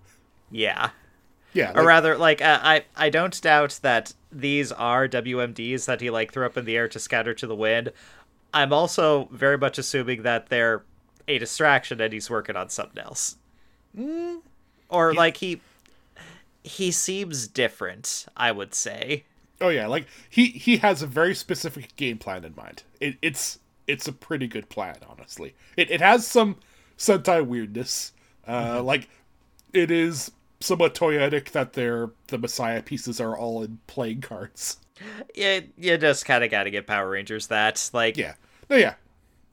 Yeah. 0.51 0.91
Yeah. 1.53 1.73
or 1.75 1.85
rather 1.85 2.17
like 2.17 2.41
uh, 2.41 2.61
i 2.63 2.85
i 2.97 3.11
don't 3.11 3.41
doubt 3.43 3.81
that 3.83 4.15
these 4.33 4.73
are 4.73 5.09
wmds 5.09 5.87
that 5.87 6.01
he 6.01 6.11
like 6.11 6.33
threw 6.33 6.47
up 6.47 6.57
in 6.57 6.65
the 6.65 6.77
air 6.77 6.89
to 6.89 6.99
scatter 6.99 7.35
to 7.35 7.47
the 7.47 7.55
wind 7.55 7.93
i'm 8.55 8.73
also 8.73 9.29
very 9.33 9.59
much 9.59 9.79
assuming 9.79 10.23
that 10.23 10.49
they're 10.49 10.83
a 11.29 11.39
distraction 11.39 12.01
and 12.01 12.13
he's 12.13 12.31
working 12.31 12.57
on 12.57 12.69
something 12.69 13.03
else 13.03 13.37
or 14.89 15.15
like 15.15 15.39
he 15.39 15.61
he 16.63 16.91
seems 16.91 17.49
different. 17.49 18.27
I 18.37 18.53
would 18.53 18.75
say. 18.75 19.25
Oh 19.61 19.69
yeah, 19.69 19.87
like 19.87 20.07
he 20.29 20.47
he 20.47 20.79
has 20.79 21.03
a 21.03 21.07
very 21.07 21.35
specific 21.35 21.97
game 21.97 22.19
plan 22.19 22.45
in 22.45 22.55
mind. 22.55 22.83
It, 23.01 23.17
it's 23.23 23.59
it's 23.87 24.09
a 24.09 24.13
pretty 24.13 24.47
good 24.47 24.69
plan, 24.69 24.97
honestly. 25.09 25.55
It 25.77 25.91
it 25.91 26.01
has 26.01 26.27
some 26.27 26.57
Sentai 26.99 27.45
weirdness. 27.47 28.13
Uh, 28.47 28.83
like 28.83 29.09
it 29.73 29.91
is 29.91 30.33
somewhat 30.61 30.95
toyetic 30.95 31.51
that 31.53 31.73
their 31.73 32.11
the 32.29 32.39
Messiah 32.39 32.83
pieces 32.83 33.21
are 33.21 33.37
all 33.37 33.63
in 33.63 33.79
playing 33.87 34.21
cards. 34.21 34.79
Yeah, 35.35 35.61
you 35.79 35.97
just 35.97 36.27
kind 36.27 36.45
of 36.45 36.51
got 36.51 36.65
to 36.65 36.71
get 36.71 36.87
Power 36.87 37.09
Rangers 37.09 37.47
that. 37.47 37.91
Like, 37.93 38.17
Yeah, 38.17 38.35
no, 38.69 38.77
yeah. 38.77 38.95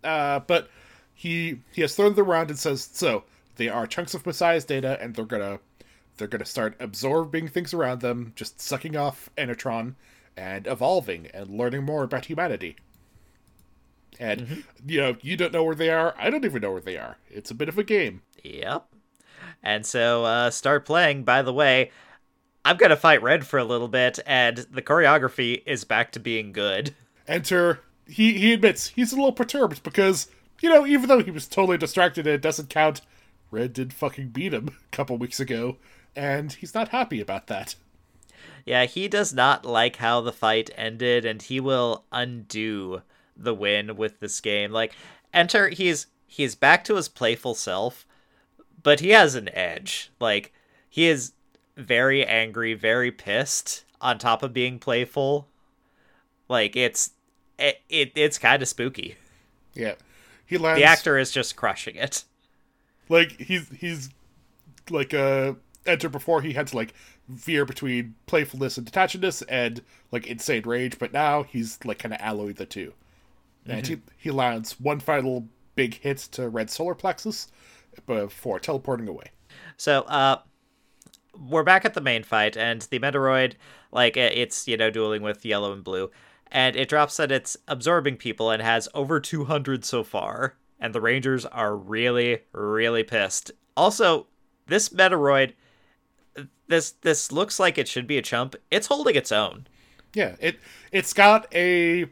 Uh, 0.03 0.39
but 0.39 0.69
he 1.13 1.59
he 1.71 1.81
has 1.81 1.95
thrown 1.95 2.15
them 2.15 2.29
around 2.29 2.49
and 2.49 2.59
says, 2.59 2.89
so 2.91 3.23
they 3.55 3.69
are 3.69 3.87
chunks 3.87 4.13
of 4.13 4.25
Messiah's 4.25 4.65
data, 4.65 4.97
and 5.01 5.15
they're 5.15 5.25
gonna 5.25 5.59
they're 6.17 6.27
gonna 6.27 6.45
start 6.45 6.75
absorbing 6.79 7.47
things 7.47 7.73
around 7.73 8.01
them, 8.01 8.33
just 8.35 8.61
sucking 8.61 8.95
off 8.95 9.29
Enetron 9.37 9.95
and 10.35 10.67
evolving 10.67 11.27
and 11.33 11.49
learning 11.49 11.83
more 11.83 12.03
about 12.03 12.25
humanity. 12.25 12.75
And 14.19 14.63
you 14.85 14.99
know, 14.99 15.17
you 15.21 15.37
don't 15.37 15.53
know 15.53 15.63
where 15.63 15.75
they 15.75 15.89
are. 15.89 16.13
I 16.17 16.29
don't 16.29 16.45
even 16.45 16.61
know 16.61 16.71
where 16.71 16.81
they 16.81 16.97
are. 16.97 17.17
It's 17.29 17.51
a 17.51 17.55
bit 17.55 17.69
of 17.69 17.77
a 17.77 17.83
game. 17.83 18.21
Yep. 18.43 18.87
And 19.63 19.85
so 19.85 20.25
uh, 20.25 20.49
start 20.49 20.85
playing. 20.85 21.23
By 21.23 21.41
the 21.41 21.53
way, 21.53 21.91
I'm 22.63 22.77
gonna 22.77 22.95
fight 22.95 23.21
Red 23.21 23.45
for 23.45 23.57
a 23.59 23.63
little 23.63 23.87
bit, 23.87 24.19
and 24.25 24.57
the 24.57 24.81
choreography 24.81 25.63
is 25.65 25.83
back 25.83 26.11
to 26.11 26.19
being 26.19 26.51
good. 26.51 26.95
Enter. 27.27 27.79
He 28.07 28.33
he 28.33 28.53
admits 28.53 28.87
he's 28.87 29.11
a 29.11 29.15
little 29.15 29.33
perturbed 29.33 29.83
because 29.83 30.29
you 30.61 30.69
know 30.69 30.85
even 30.85 31.07
though 31.07 31.21
he 31.21 31.31
was 31.31 31.47
totally 31.47 31.77
distracted 31.77 32.25
and 32.25 32.35
it 32.35 32.41
doesn't 32.41 32.69
count, 32.69 33.01
Red 33.51 33.73
did 33.73 33.93
fucking 33.93 34.29
beat 34.29 34.53
him 34.53 34.69
a 34.93 34.95
couple 34.95 35.17
weeks 35.17 35.39
ago, 35.39 35.77
and 36.15 36.53
he's 36.53 36.73
not 36.73 36.89
happy 36.89 37.21
about 37.21 37.47
that. 37.47 37.75
Yeah, 38.65 38.85
he 38.85 39.07
does 39.07 39.33
not 39.33 39.65
like 39.65 39.97
how 39.97 40.21
the 40.21 40.33
fight 40.33 40.69
ended, 40.75 41.25
and 41.25 41.41
he 41.41 41.59
will 41.59 42.03
undo 42.11 43.01
the 43.35 43.53
win 43.53 43.95
with 43.95 44.19
this 44.19 44.41
game. 44.41 44.71
Like, 44.71 44.93
enter 45.33 45.69
he's 45.69 46.07
he's 46.25 46.55
back 46.55 46.83
to 46.85 46.95
his 46.95 47.07
playful 47.07 47.55
self, 47.55 48.06
but 48.81 48.99
he 48.99 49.09
has 49.09 49.35
an 49.35 49.49
edge. 49.55 50.11
Like, 50.19 50.53
he 50.89 51.07
is 51.07 51.33
very 51.75 52.25
angry, 52.25 52.73
very 52.73 53.11
pissed, 53.11 53.83
on 54.01 54.17
top 54.17 54.43
of 54.43 54.53
being 54.53 54.79
playful. 54.79 55.47
Like, 56.49 56.75
it's 56.75 57.11
it, 57.59 57.81
it 57.89 58.11
it's 58.15 58.37
kind 58.37 58.61
of 58.61 58.67
spooky. 58.67 59.15
Yeah, 59.73 59.95
he 60.45 60.57
lands 60.57 60.79
The 60.79 60.85
actor 60.85 61.17
is 61.17 61.31
just 61.31 61.55
crushing 61.55 61.95
it. 61.95 62.23
like 63.09 63.39
he's 63.39 63.69
he's 63.69 64.09
like 64.89 65.13
uh 65.13 65.53
enter 65.85 66.09
before 66.09 66.41
he 66.41 66.53
had 66.53 66.67
to 66.67 66.75
like 66.75 66.93
veer 67.29 67.65
between 67.65 68.15
playfulness 68.25 68.77
and 68.77 68.91
detachedness 68.91 69.43
and 69.49 69.81
like 70.11 70.27
insane 70.27 70.63
rage, 70.65 70.97
but 70.99 71.13
now 71.13 71.43
he's 71.43 71.79
like 71.85 71.99
kind 71.99 72.13
of 72.13 72.21
alloy 72.21 72.53
the 72.53 72.65
2 72.65 72.93
and 73.67 73.87
he 73.87 73.97
he 74.17 74.31
lands 74.31 74.79
one 74.79 74.99
final 74.99 75.47
big 75.75 75.95
hit 75.95 76.17
to 76.17 76.49
red 76.49 76.69
solar 76.69 76.95
plexus 76.95 77.47
before 78.05 78.59
teleporting 78.59 79.07
away. 79.07 79.31
So, 79.77 80.01
uh, 80.01 80.39
we're 81.49 81.63
back 81.63 81.85
at 81.85 81.93
the 81.93 82.01
main 82.01 82.23
fight, 82.23 82.57
and 82.57 82.81
the 82.83 82.99
Metoroid, 82.99 83.53
like, 83.91 84.17
uh, 84.17 84.29
it's, 84.33 84.67
you 84.67 84.77
know, 84.77 84.89
dueling 84.89 85.21
with 85.21 85.45
yellow 85.45 85.71
and 85.71 85.83
blue, 85.83 86.09
and 86.51 86.75
it 86.75 86.89
drops 86.89 87.17
that 87.17 87.31
it's 87.31 87.57
absorbing 87.67 88.17
people 88.17 88.49
and 88.49 88.61
has 88.61 88.89
over 88.93 89.19
200 89.19 89.85
so 89.85 90.03
far, 90.03 90.55
and 90.79 90.93
the 90.93 91.01
Rangers 91.01 91.45
are 91.45 91.75
really, 91.75 92.41
really 92.53 93.03
pissed. 93.03 93.51
Also, 93.75 94.27
this 94.67 94.89
Metoroid, 94.89 95.53
this 96.67 96.91
this 96.91 97.31
looks 97.31 97.59
like 97.59 97.77
it 97.77 97.87
should 97.87 98.07
be 98.07 98.17
a 98.17 98.21
chump. 98.21 98.55
It's 98.69 98.87
holding 98.87 99.15
its 99.15 99.31
own. 99.31 99.67
Yeah, 100.13 100.35
it 100.39 100.59
it's 100.91 101.13
got 101.13 101.47
a 101.53 102.05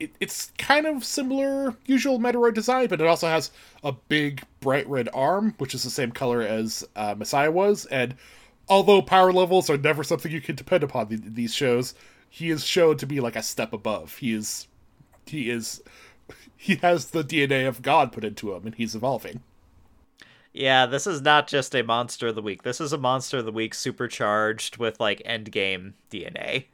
it, 0.00 0.14
it's 0.20 0.52
kind 0.58 0.86
of 0.86 1.04
similar 1.04 1.74
usual 1.86 2.18
Metoroid 2.18 2.54
design, 2.54 2.88
but 2.88 3.00
it 3.00 3.06
also 3.06 3.28
has 3.28 3.50
a 3.82 3.92
big 3.92 4.42
bright 4.60 4.88
red 4.88 5.08
arm, 5.12 5.54
which 5.58 5.74
is 5.74 5.82
the 5.82 5.90
same 5.90 6.12
color 6.12 6.40
as 6.40 6.86
uh, 6.96 7.14
Messiah 7.16 7.50
was. 7.50 7.86
And 7.86 8.14
although 8.68 9.02
power 9.02 9.32
levels 9.32 9.68
are 9.68 9.78
never 9.78 10.04
something 10.04 10.30
you 10.30 10.40
can 10.40 10.54
depend 10.54 10.84
upon 10.84 11.08
these 11.10 11.54
shows, 11.54 11.94
he 12.28 12.50
is 12.50 12.64
shown 12.64 12.96
to 12.98 13.06
be 13.06 13.20
like 13.20 13.36
a 13.36 13.42
step 13.42 13.72
above. 13.72 14.18
He 14.18 14.32
is 14.32 14.66
he 15.26 15.50
is 15.50 15.82
he 16.56 16.76
has 16.76 17.06
the 17.06 17.24
DNA 17.24 17.66
of 17.66 17.82
God 17.82 18.12
put 18.12 18.24
into 18.24 18.54
him, 18.54 18.66
and 18.66 18.74
he's 18.74 18.94
evolving. 18.94 19.42
Yeah, 20.52 20.86
this 20.86 21.06
is 21.06 21.20
not 21.20 21.46
just 21.46 21.74
a 21.74 21.82
monster 21.82 22.28
of 22.28 22.34
the 22.34 22.42
week. 22.42 22.62
This 22.62 22.80
is 22.80 22.92
a 22.92 22.98
monster 22.98 23.38
of 23.38 23.44
the 23.44 23.52
week 23.52 23.74
supercharged 23.74 24.78
with 24.78 24.98
like 24.98 25.22
endgame 25.24 25.92
DNA. 26.10 26.64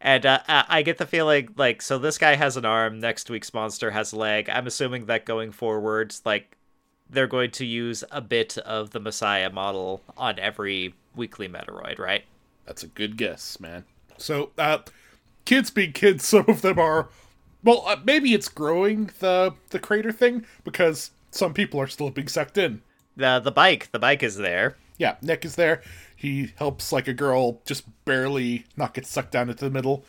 And 0.00 0.24
uh, 0.24 0.40
I 0.48 0.64
I 0.68 0.82
get 0.82 0.98
the 0.98 1.06
feeling 1.06 1.50
like 1.56 1.82
so 1.82 1.98
this 1.98 2.18
guy 2.18 2.34
has 2.34 2.56
an 2.56 2.64
arm, 2.64 3.00
next 3.00 3.28
week's 3.30 3.52
monster 3.52 3.90
has 3.90 4.12
a 4.12 4.16
leg. 4.16 4.48
I'm 4.48 4.66
assuming 4.66 5.06
that 5.06 5.26
going 5.26 5.52
forward, 5.52 6.14
like 6.24 6.56
they're 7.10 7.26
going 7.26 7.50
to 7.50 7.66
use 7.66 8.04
a 8.10 8.20
bit 8.20 8.56
of 8.58 8.90
the 8.90 9.00
Messiah 9.00 9.50
model 9.50 10.02
on 10.16 10.38
every 10.38 10.94
weekly 11.14 11.48
Metoroid, 11.48 11.98
right? 11.98 12.24
That's 12.66 12.82
a 12.82 12.86
good 12.86 13.16
guess, 13.16 13.58
man. 13.58 13.84
So, 14.16 14.50
uh, 14.56 14.78
kids 15.44 15.70
being 15.70 15.92
kids, 15.92 16.24
some 16.28 16.44
of 16.48 16.62
them 16.62 16.78
are. 16.78 17.08
Well, 17.62 17.84
uh, 17.86 17.96
maybe 18.04 18.32
it's 18.32 18.48
growing 18.48 19.10
the 19.18 19.54
the 19.70 19.78
crater 19.78 20.12
thing 20.12 20.46
because 20.64 21.10
some 21.30 21.52
people 21.52 21.80
are 21.80 21.86
still 21.86 22.10
being 22.10 22.28
sucked 22.28 22.56
in. 22.56 22.80
The 23.16 23.40
the 23.40 23.52
bike, 23.52 23.90
the 23.92 23.98
bike 23.98 24.22
is 24.22 24.36
there. 24.36 24.76
Yeah, 24.98 25.16
Nick 25.22 25.44
is 25.44 25.56
there. 25.56 25.82
He 26.20 26.52
helps 26.56 26.92
like 26.92 27.08
a 27.08 27.14
girl 27.14 27.62
just 27.64 27.84
barely 28.04 28.66
not 28.76 28.92
get 28.92 29.06
sucked 29.06 29.32
down 29.32 29.48
into 29.48 29.64
the 29.64 29.70
middle, 29.70 30.04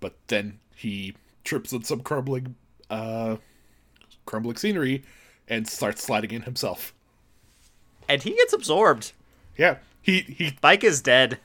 but 0.00 0.14
then 0.26 0.58
he 0.74 1.14
trips 1.44 1.72
on 1.72 1.84
some 1.84 2.00
crumbling, 2.00 2.56
uh, 2.90 3.36
crumbling 4.26 4.56
scenery 4.56 5.04
and 5.46 5.68
starts 5.68 6.02
sliding 6.02 6.32
in 6.32 6.42
himself. 6.42 6.92
And 8.08 8.24
he 8.24 8.32
gets 8.32 8.52
absorbed. 8.52 9.12
Yeah, 9.56 9.76
he 10.02 10.22
he 10.22 10.58
Bike 10.60 10.82
is 10.82 11.00
dead. 11.00 11.38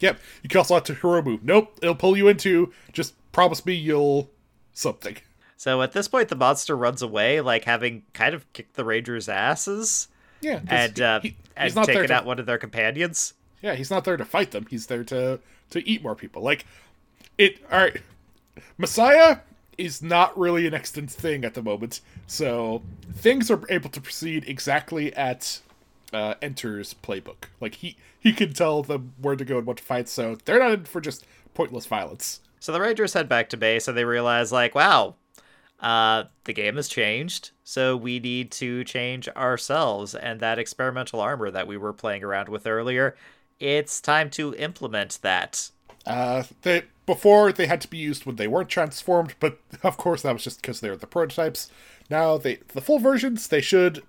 Yep. 0.00 0.20
You 0.42 0.50
can 0.50 0.58
also 0.58 0.76
out 0.76 0.84
to 0.84 0.94
Hiromu. 0.94 1.42
Nope, 1.42 1.78
it'll 1.80 1.94
pull 1.94 2.18
you 2.18 2.28
into. 2.28 2.70
Just 2.92 3.14
promise 3.32 3.64
me 3.64 3.72
you'll 3.72 4.28
something. 4.74 5.16
So 5.56 5.80
at 5.80 5.92
this 5.92 6.06
point 6.06 6.28
the 6.28 6.36
monster 6.36 6.76
runs 6.76 7.00
away, 7.00 7.40
like 7.40 7.64
having 7.64 8.02
kind 8.12 8.34
of 8.34 8.52
kicked 8.52 8.74
the 8.74 8.84
Rangers' 8.84 9.30
asses. 9.30 10.08
Yeah, 10.42 10.60
and 10.68 11.00
uh, 11.00 11.20
he- 11.20 11.36
and 11.56 11.64
he's 11.64 11.74
not 11.74 11.86
there 11.86 11.94
taken 11.96 12.08
to, 12.08 12.14
out 12.14 12.26
one 12.26 12.38
of 12.38 12.46
their 12.46 12.58
companions. 12.58 13.34
Yeah, 13.62 13.74
he's 13.74 13.90
not 13.90 14.04
there 14.04 14.16
to 14.16 14.24
fight 14.24 14.50
them. 14.50 14.66
He's 14.68 14.86
there 14.86 15.04
to 15.04 15.38
to 15.70 15.88
eat 15.88 16.02
more 16.02 16.14
people. 16.14 16.42
Like 16.42 16.66
it. 17.38 17.58
All 17.70 17.78
right, 17.78 17.96
Messiah 18.78 19.38
is 19.78 20.02
not 20.02 20.36
really 20.38 20.66
an 20.66 20.74
extant 20.74 21.10
thing 21.10 21.44
at 21.44 21.54
the 21.54 21.62
moment, 21.62 22.00
so 22.26 22.82
things 23.14 23.50
are 23.50 23.60
able 23.70 23.88
to 23.90 24.00
proceed 24.00 24.44
exactly 24.46 25.14
at 25.14 25.60
uh, 26.12 26.34
Enter's 26.42 26.94
playbook. 26.94 27.44
Like 27.60 27.76
he 27.76 27.96
he 28.18 28.32
can 28.32 28.52
tell 28.52 28.82
them 28.82 29.14
where 29.20 29.36
to 29.36 29.44
go 29.44 29.58
and 29.58 29.66
what 29.66 29.78
to 29.78 29.82
fight. 29.82 30.08
So 30.08 30.36
they're 30.44 30.58
not 30.58 30.72
in 30.72 30.84
for 30.84 31.00
just 31.00 31.24
pointless 31.54 31.86
violence. 31.86 32.40
So 32.60 32.70
the 32.72 32.80
Rangers 32.80 33.14
head 33.14 33.28
back 33.28 33.48
to 33.50 33.56
base 33.56 33.88
and 33.88 33.96
they 33.96 34.04
realize, 34.04 34.52
like, 34.52 34.74
wow, 34.74 35.16
uh, 35.82 36.24
the 36.44 36.52
game 36.52 36.76
has 36.76 36.88
changed, 36.88 37.50
so 37.64 37.96
we 37.96 38.20
need 38.20 38.52
to 38.52 38.84
change 38.84 39.28
ourselves. 39.30 40.14
And 40.14 40.38
that 40.40 40.58
experimental 40.58 41.20
armor 41.20 41.50
that 41.50 41.66
we 41.66 41.76
were 41.76 41.92
playing 41.92 42.22
around 42.22 42.48
with 42.48 42.66
earlier, 42.66 43.16
it's 43.58 44.00
time 44.00 44.30
to 44.30 44.54
implement 44.54 45.18
that. 45.22 45.70
Uh, 46.06 46.44
they 46.62 46.84
before 47.04 47.50
they 47.52 47.66
had 47.66 47.80
to 47.80 47.88
be 47.88 47.98
used 47.98 48.24
when 48.24 48.36
they 48.36 48.46
weren't 48.46 48.68
transformed, 48.68 49.34
but 49.40 49.58
of 49.82 49.96
course 49.96 50.22
that 50.22 50.32
was 50.32 50.44
just 50.44 50.62
because 50.62 50.80
they're 50.80 50.96
the 50.96 51.06
prototypes. 51.06 51.68
Now 52.08 52.38
they 52.38 52.56
the 52.68 52.80
full 52.80 53.00
versions 53.00 53.48
they 53.48 53.60
should 53.60 54.02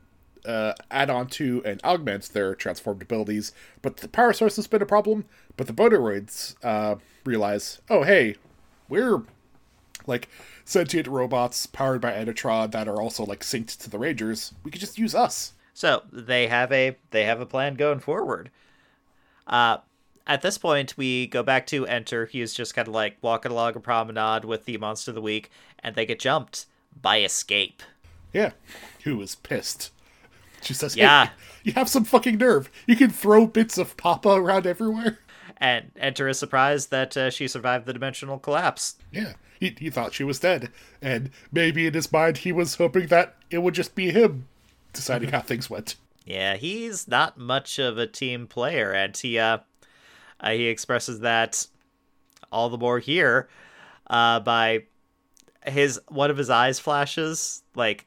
uh, 0.46 0.74
add 0.92 1.10
on 1.10 1.28
to 1.28 1.62
and 1.66 1.82
augment 1.84 2.30
their 2.34 2.54
transformed 2.54 3.02
abilities, 3.02 3.52
but 3.82 3.98
the 3.98 4.08
power 4.08 4.34
source 4.34 4.58
has 4.58 4.68
been 4.68 4.82
a 4.82 4.88
problem. 4.88 5.26
But 5.58 5.68
the 5.68 5.74
Botoroids 5.74 6.56
uh, 6.64 6.96
realize, 7.26 7.82
oh 7.90 8.04
hey, 8.04 8.36
we're 8.90 9.24
like 10.08 10.30
sentient 10.66 11.08
robots 11.08 11.66
powered 11.66 12.02
by 12.02 12.12
Enetron 12.12 12.72
that 12.72 12.88
are 12.88 13.02
also 13.02 13.26
like 13.26 13.42
synced 13.42 13.82
to 13.84 13.90
the 13.90 14.00
Rangers. 14.00 14.54
We 14.64 14.72
could 14.72 14.82
just 14.82 14.98
use 14.98 15.16
us. 15.16 15.54
So 15.74 16.04
they 16.12 16.48
have 16.48 16.72
a 16.72 16.98
they 17.12 17.26
have 17.26 17.42
a 17.42 17.46
plan 17.46 17.76
going 17.76 18.00
forward. 18.00 18.52
Uh, 19.48 19.78
at 20.26 20.42
this 20.42 20.58
point, 20.58 20.96
we 20.96 21.28
go 21.28 21.44
back 21.44 21.68
to 21.68 21.86
enter. 21.86 22.26
He 22.26 22.42
is 22.42 22.54
just 22.54 22.74
kind 22.76 22.88
of 22.88 22.94
like 22.94 23.18
walking 23.22 23.52
along 23.52 23.76
a 23.76 23.80
promenade 23.80 24.46
with 24.46 24.66
the 24.66 24.78
monster 24.78 25.12
of 25.12 25.16
the 25.16 25.22
week, 25.22 25.50
and 25.80 25.96
they 25.96 26.06
get 26.06 26.20
jumped 26.20 26.66
by 27.02 27.22
escape. 27.22 27.84
Yeah, 28.32 28.52
who 29.04 29.18
was 29.18 29.36
pissed. 29.36 29.92
She 30.62 30.74
says, 30.74 30.96
Yeah. 30.96 31.26
"Hey, 31.26 31.32
you 31.64 31.74
have 31.74 31.90
some 31.90 32.06
fucking 32.06 32.38
nerve. 32.38 32.70
You 32.88 32.96
can 32.96 33.10
throw 33.10 33.46
bits 33.48 33.78
of 33.78 33.98
Papa 33.98 34.30
around 34.30 34.66
everywhere." 34.66 35.20
And 35.58 35.92
enter 35.98 36.28
is 36.28 36.40
surprised 36.40 36.90
that 36.92 37.16
uh, 37.16 37.30
she 37.30 37.48
survived 37.48 37.86
the 37.86 37.94
dimensional 37.94 38.40
collapse. 38.40 38.96
Yeah, 39.12 39.34
he, 39.64 39.76
he 39.80 39.90
thought 39.90 40.14
she 40.14 40.24
was 40.24 40.40
dead, 40.40 40.70
and 41.02 41.30
maybe 41.52 41.88
in 41.88 41.94
his 41.94 42.12
mind 42.12 42.40
he 42.40 42.52
was 42.52 42.76
hoping 42.76 43.08
that 43.08 43.36
it 43.50 43.60
would 43.60 43.74
just 43.74 43.96
be 43.96 44.12
him 44.12 44.48
deciding 44.92 45.32
how 45.32 45.40
things 45.42 45.70
went. 45.70 45.96
Yeah, 46.26 46.56
he's 46.56 47.08
not 47.08 47.38
much 47.38 47.80
of 47.80 47.98
a 47.98 48.06
team 48.06 48.48
player, 48.48 48.92
and 48.92 49.16
he 49.16 49.40
uh, 49.40 49.60
uh 50.40 50.52
he 50.52 50.66
expresses 50.66 51.22
that 51.22 51.68
all 52.52 52.70
the 52.70 52.78
more 52.78 53.00
here 53.00 53.48
uh, 54.08 54.42
by 54.42 54.84
his 55.66 56.00
one 56.10 56.30
of 56.30 56.38
his 56.38 56.50
eyes 56.50 56.78
flashes 56.78 57.64
like 57.74 58.06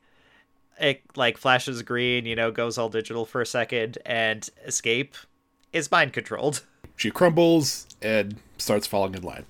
it 0.78 1.00
like 1.16 1.38
flashes 1.38 1.82
green, 1.82 2.26
you 2.26 2.36
know, 2.36 2.50
goes 2.50 2.76
all 2.76 2.90
digital 2.90 3.25
for 3.25 3.40
a 3.40 3.46
second, 3.46 3.96
and 4.04 4.48
escape 4.66 5.16
is 5.72 5.90
mind 5.90 6.12
controlled. 6.12 6.62
She 6.96 7.10
crumbles 7.10 7.86
and 8.02 8.36
starts 8.58 8.86
falling 8.86 9.14
in 9.14 9.22
line. 9.22 9.44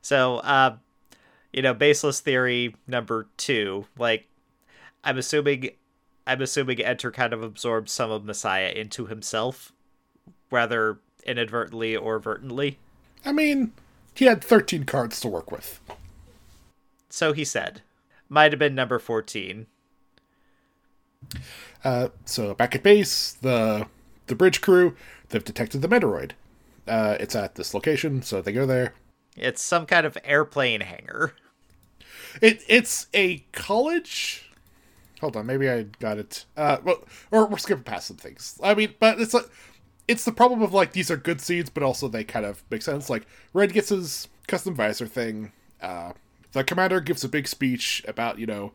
So, 0.00 0.38
uh, 0.38 0.76
you 1.52 1.62
know, 1.62 1.74
baseless 1.74 2.20
theory 2.20 2.74
number 2.86 3.28
two. 3.36 3.86
Like, 3.96 4.26
I'm 5.04 5.18
assuming, 5.18 5.70
I'm 6.26 6.42
assuming 6.42 6.80
Enter 6.80 7.10
kind 7.10 7.32
of 7.32 7.42
absorbed 7.42 7.88
some 7.88 8.10
of 8.10 8.24
Messiah 8.24 8.70
into 8.70 9.06
himself, 9.06 9.72
whether 10.50 10.98
inadvertently 11.24 11.96
or 11.96 12.18
vertently. 12.18 12.78
I 13.24 13.32
mean, 13.32 13.72
he 14.14 14.24
had 14.24 14.42
13 14.42 14.84
cards 14.84 15.20
to 15.20 15.28
work 15.28 15.50
with. 15.50 15.80
So 17.08 17.32
he 17.32 17.44
said. 17.44 17.82
Might 18.28 18.52
have 18.52 18.58
been 18.58 18.74
number 18.74 18.98
14. 18.98 19.66
Uh, 21.84 22.08
so 22.24 22.54
back 22.54 22.74
at 22.74 22.82
base, 22.82 23.32
the 23.32 23.86
the 24.26 24.34
bridge 24.34 24.60
crew 24.60 24.94
they've 25.30 25.44
detected 25.44 25.82
the 25.82 25.88
Metoroid. 25.88 26.32
Uh, 26.86 27.16
it's 27.20 27.34
at 27.34 27.54
this 27.54 27.74
location, 27.74 28.22
so 28.22 28.40
they 28.40 28.52
go 28.52 28.66
there. 28.66 28.94
It's 29.36 29.62
some 29.62 29.86
kind 29.86 30.06
of 30.06 30.18
airplane 30.24 30.80
hangar. 30.80 31.34
It 32.42 32.62
it's 32.68 33.06
a 33.14 33.38
college. 33.52 34.50
Hold 35.20 35.36
on, 35.36 35.46
maybe 35.46 35.68
I 35.68 35.82
got 35.82 36.18
it. 36.18 36.44
Uh, 36.56 36.78
well, 36.84 37.04
or 37.30 37.46
we're 37.46 37.58
skipping 37.58 37.84
past 37.84 38.06
some 38.06 38.16
things. 38.16 38.58
I 38.62 38.74
mean, 38.74 38.94
but 39.00 39.20
it's 39.20 39.34
like 39.34 39.46
it's 40.06 40.24
the 40.24 40.32
problem 40.32 40.62
of 40.62 40.72
like 40.72 40.92
these 40.92 41.10
are 41.10 41.16
good 41.16 41.40
seeds, 41.40 41.70
but 41.70 41.82
also 41.82 42.08
they 42.08 42.24
kind 42.24 42.46
of 42.46 42.62
make 42.70 42.82
sense. 42.82 43.10
Like 43.10 43.26
Red 43.52 43.72
gets 43.72 43.90
his 43.90 44.28
custom 44.46 44.74
visor 44.74 45.06
thing. 45.06 45.52
Uh, 45.80 46.12
the 46.52 46.64
commander 46.64 47.00
gives 47.00 47.24
a 47.24 47.28
big 47.28 47.46
speech 47.46 48.02
about 48.08 48.38
you 48.38 48.46
know 48.46 48.72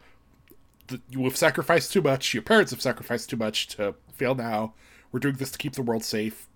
the, 0.88 1.02
you 1.10 1.24
have 1.24 1.38
sacrificed 1.38 1.92
too 1.92 2.02
much. 2.02 2.34
Your 2.34 2.44
parents 2.44 2.72
have 2.72 2.82
sacrificed 2.82 3.30
too 3.30 3.38
much 3.38 3.68
to 3.76 3.96
fail 4.14 4.36
now. 4.36 4.74
We're 5.12 5.20
doing 5.20 5.36
this 5.36 5.52
to 5.52 5.58
keep 5.58 5.74
the 5.74 5.82
world 5.82 6.04
safe. 6.04 6.48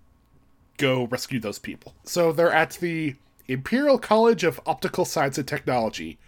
Go 0.78 1.06
rescue 1.06 1.40
those 1.40 1.60
people. 1.60 1.96
So 2.04 2.32
they're 2.32 2.52
at 2.52 2.72
the 2.72 3.16
Imperial 3.48 3.98
College 3.98 4.44
of 4.44 4.60
Optical 4.66 5.06
Science 5.06 5.38
and 5.38 5.48
Technology, 5.48 6.20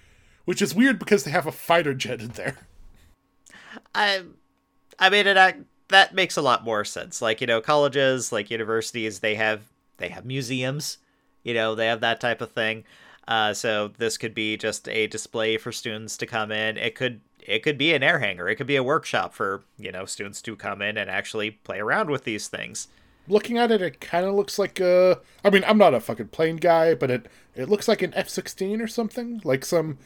which 0.46 0.62
is 0.62 0.76
weird 0.76 1.00
because 1.00 1.24
they 1.24 1.32
have 1.32 1.48
a 1.48 1.52
fighter 1.52 1.94
jet 1.94 2.22
in 2.22 2.30
there. 2.30 2.58
I, 3.94 4.24
I 4.98 5.10
mean, 5.10 5.28
it 5.28 5.66
that 5.90 6.14
makes 6.14 6.38
a 6.38 6.42
lot 6.42 6.64
more 6.64 6.86
sense. 6.86 7.22
Like 7.22 7.42
you 7.42 7.48
know, 7.48 7.62
colleges, 7.62 8.32
like 8.32 8.50
universities, 8.50 9.20
they 9.20 9.36
have 9.36 9.64
they 9.98 10.10
have 10.10 10.26
museums. 10.26 11.00
You 11.44 11.54
know, 11.54 11.76
they 11.76 11.88
have 11.88 12.02
that 12.02 12.20
type 12.20 12.42
of 12.42 12.52
thing. 12.52 12.84
Uh, 13.28 13.54
so 13.54 13.90
this 13.98 14.18
could 14.18 14.34
be 14.34 14.58
just 14.58 14.88
a 14.90 15.08
display 15.08 15.58
for 15.58 15.72
students 15.72 16.18
to 16.18 16.26
come 16.26 16.52
in. 16.52 16.78
It 16.78 16.96
could 16.96 17.22
it 17.40 17.64
could 17.64 17.78
be 17.78 17.94
an 17.94 18.04
air 18.04 18.20
hangar. 18.20 18.48
It 18.50 18.56
could 18.56 18.68
be 18.68 18.76
a 18.76 18.84
workshop 18.84 19.34
for 19.34 19.64
you 19.78 19.92
know 19.92 20.06
students 20.06 20.42
to 20.44 20.56
come 20.56 20.82
in 20.82 20.98
and 20.98 21.10
actually 21.10 21.52
play 21.52 21.80
around 21.80 22.10
with 22.10 22.24
these 22.24 22.48
things. 22.48 22.88
Looking 23.30 23.58
at 23.58 23.72
it, 23.72 23.82
it 23.82 24.02
kind 24.02 24.26
of 24.26 24.36
looks 24.36 24.60
like 24.60 24.80
a. 24.80 25.20
I 25.44 25.50
mean, 25.50 25.64
I'm 25.66 25.78
not 25.78 25.94
a 25.94 26.00
fucking 26.00 26.30
plane 26.30 26.58
guy, 26.58 26.96
but 26.96 27.10
it 27.12 27.28
it 27.56 27.70
looks 27.70 27.88
like 27.88 28.02
an 28.02 28.14
F-16 28.16 28.82
or 28.82 28.88
something, 28.88 29.42
like 29.44 29.64
some. 29.64 29.98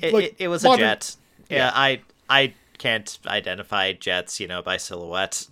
It, 0.00 0.12
like 0.12 0.24
it, 0.24 0.36
it, 0.40 0.48
was 0.48 0.62
modern... 0.62 0.84
a 0.84 0.88
jet. 0.92 1.16
Yeah, 1.48 1.56
yeah, 1.56 1.72
I 1.74 2.00
I 2.28 2.54
can't 2.78 3.18
identify 3.26 3.92
jets, 3.92 4.40
you 4.40 4.46
know, 4.46 4.62
by 4.62 4.76
silhouette. 4.76 5.46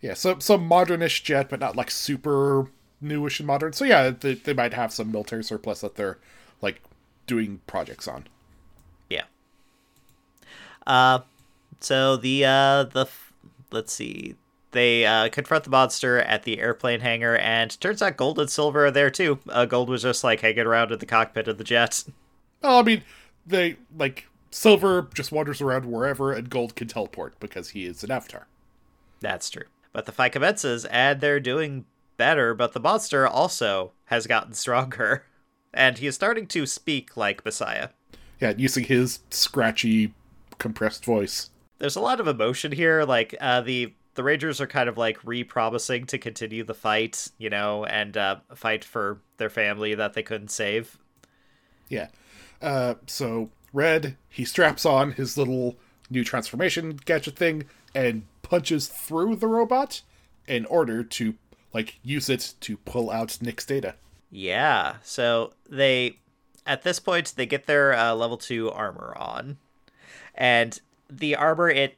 Yeah, 0.00 0.14
so 0.14 0.38
some 0.38 0.68
modernish 0.68 1.22
jet, 1.22 1.48
but 1.48 1.60
not 1.60 1.76
like 1.76 1.90
super 1.90 2.68
newish 3.00 3.40
and 3.40 3.46
modern. 3.46 3.72
So 3.72 3.84
yeah, 3.84 4.10
they, 4.10 4.34
they 4.34 4.52
might 4.52 4.74
have 4.74 4.92
some 4.92 5.12
military 5.12 5.44
surplus 5.44 5.80
that 5.80 5.96
they're 5.96 6.18
like 6.60 6.82
doing 7.26 7.60
projects 7.66 8.06
on. 8.06 8.26
Yeah. 9.10 9.24
Uh, 10.86 11.20
so 11.80 12.16
the 12.16 12.44
uh 12.44 12.84
the 12.84 13.06
let's 13.70 13.92
see, 13.92 14.36
they 14.72 15.06
uh, 15.06 15.28
confront 15.28 15.64
the 15.64 15.70
monster 15.70 16.18
at 16.18 16.42
the 16.42 16.58
airplane 16.58 17.00
hangar, 17.00 17.36
and 17.36 17.78
turns 17.80 18.02
out 18.02 18.16
Gold 18.16 18.38
and 18.38 18.50
Silver 18.50 18.86
are 18.86 18.90
there 18.90 19.10
too. 19.10 19.38
Uh, 19.48 19.64
Gold 19.66 19.88
was 19.88 20.02
just 20.02 20.24
like 20.24 20.40
hanging 20.40 20.66
around 20.66 20.92
in 20.92 20.98
the 20.98 21.06
cockpit 21.06 21.48
of 21.48 21.58
the 21.58 21.64
jet. 21.64 22.04
Oh, 22.64 22.78
I 22.78 22.82
mean, 22.84 23.02
they 23.44 23.74
like 23.98 24.28
Silver 24.52 25.08
just 25.14 25.32
wanders 25.32 25.60
around 25.60 25.84
wherever, 25.84 26.32
and 26.32 26.48
Gold 26.48 26.76
can 26.76 26.86
teleport 26.86 27.40
because 27.40 27.70
he 27.70 27.86
is 27.86 28.04
an 28.04 28.12
avatar. 28.12 28.46
That's 29.18 29.50
true. 29.50 29.64
But 29.92 30.06
the 30.06 30.12
fight 30.12 30.30
commences, 30.30 30.84
and 30.84 31.20
they're 31.20 31.40
doing 31.40 31.86
better. 32.16 32.54
But 32.54 32.72
the 32.72 32.78
monster 32.78 33.26
also 33.26 33.90
has 34.04 34.28
gotten 34.28 34.52
stronger, 34.52 35.24
and 35.74 35.98
he 35.98 36.06
is 36.06 36.14
starting 36.14 36.46
to 36.46 36.66
speak 36.66 37.16
like 37.16 37.44
Messiah. 37.44 37.88
Yeah, 38.40 38.52
using 38.56 38.84
his 38.84 39.20
scratchy 39.30 40.14
compressed 40.58 41.04
voice. 41.04 41.50
There's 41.78 41.96
a 41.96 42.00
lot 42.00 42.20
of 42.20 42.28
emotion 42.28 42.70
here. 42.70 43.02
Like 43.02 43.34
uh, 43.40 43.60
the 43.62 43.92
the 44.14 44.22
Rangers 44.22 44.60
are 44.60 44.66
kind 44.66 44.88
of 44.88 44.98
like 44.98 45.18
re-promising 45.24 46.06
to 46.06 46.18
continue 46.18 46.64
the 46.64 46.74
fight, 46.74 47.30
you 47.38 47.50
know, 47.50 47.84
and 47.84 48.16
uh, 48.16 48.36
fight 48.54 48.84
for 48.84 49.20
their 49.38 49.50
family 49.50 49.94
that 49.94 50.14
they 50.14 50.22
couldn't 50.22 50.50
save. 50.50 50.98
Yeah. 51.88 52.08
Uh, 52.60 52.94
so 53.06 53.50
Red, 53.72 54.16
he 54.28 54.44
straps 54.44 54.84
on 54.84 55.12
his 55.12 55.36
little 55.38 55.76
new 56.10 56.24
transformation 56.24 56.98
gadget 57.04 57.36
thing 57.36 57.64
and 57.94 58.24
punches 58.42 58.88
through 58.88 59.36
the 59.36 59.46
robot 59.46 60.02
in 60.46 60.66
order 60.66 61.02
to 61.02 61.34
like 61.72 61.98
use 62.02 62.28
it 62.28 62.54
to 62.60 62.76
pull 62.76 63.10
out 63.10 63.38
Nick's 63.40 63.64
data. 63.64 63.94
Yeah. 64.30 64.96
So 65.02 65.54
they 65.68 66.18
at 66.66 66.82
this 66.82 67.00
point 67.00 67.34
they 67.36 67.46
get 67.46 67.66
their 67.66 67.94
uh, 67.94 68.14
level 68.14 68.36
2 68.36 68.70
armor 68.70 69.14
on 69.16 69.56
and 70.34 70.80
the 71.10 71.34
armor 71.34 71.68
it 71.68 71.96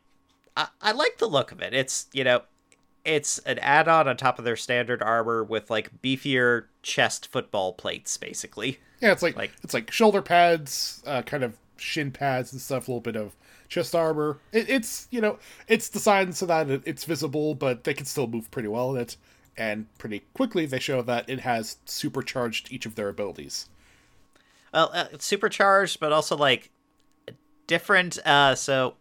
I, 0.56 0.68
I 0.80 0.92
like 0.92 1.18
the 1.18 1.26
look 1.26 1.52
of 1.52 1.60
it. 1.60 1.74
It's 1.74 2.06
you 2.12 2.24
know 2.24 2.42
it's 3.04 3.38
an 3.40 3.58
add-on 3.58 4.08
on 4.08 4.16
top 4.16 4.38
of 4.38 4.44
their 4.44 4.56
standard 4.56 5.02
armor 5.02 5.44
with 5.44 5.70
like 5.70 6.00
beefier 6.02 6.64
chest 6.82 7.26
football 7.30 7.72
plates 7.72 8.16
basically. 8.16 8.80
Yeah 9.00 9.12
it's 9.12 9.22
like, 9.22 9.36
like 9.36 9.52
it's 9.62 9.74
like 9.74 9.90
shoulder 9.90 10.22
pads 10.22 11.02
uh, 11.06 11.22
kind 11.22 11.42
of 11.44 11.58
shin 11.76 12.10
pads 12.10 12.52
and 12.52 12.60
stuff 12.60 12.88
a 12.88 12.90
little 12.90 13.00
bit 13.00 13.16
of 13.16 13.36
chest 13.68 13.94
armor. 13.94 14.38
It, 14.52 14.68
it's 14.68 15.08
you 15.10 15.20
know 15.20 15.38
it's 15.68 15.88
designed 15.88 16.36
so 16.36 16.46
that 16.46 16.70
it's 16.70 17.04
visible 17.04 17.54
but 17.54 17.84
they 17.84 17.94
can 17.94 18.06
still 18.06 18.26
move 18.26 18.50
pretty 18.50 18.68
well 18.68 18.94
in 18.94 19.02
it. 19.02 19.16
And 19.56 19.86
pretty 19.98 20.24
quickly 20.34 20.66
they 20.66 20.80
show 20.80 21.02
that 21.02 21.28
it 21.28 21.40
has 21.40 21.76
supercharged 21.84 22.72
each 22.72 22.86
of 22.86 22.94
their 22.94 23.08
abilities. 23.08 23.68
Well 24.72 24.90
uh, 24.94 25.06
supercharged 25.18 26.00
but 26.00 26.12
also 26.12 26.36
like 26.36 26.70
different. 27.66 28.18
Uh, 28.26 28.54
so 28.54 28.94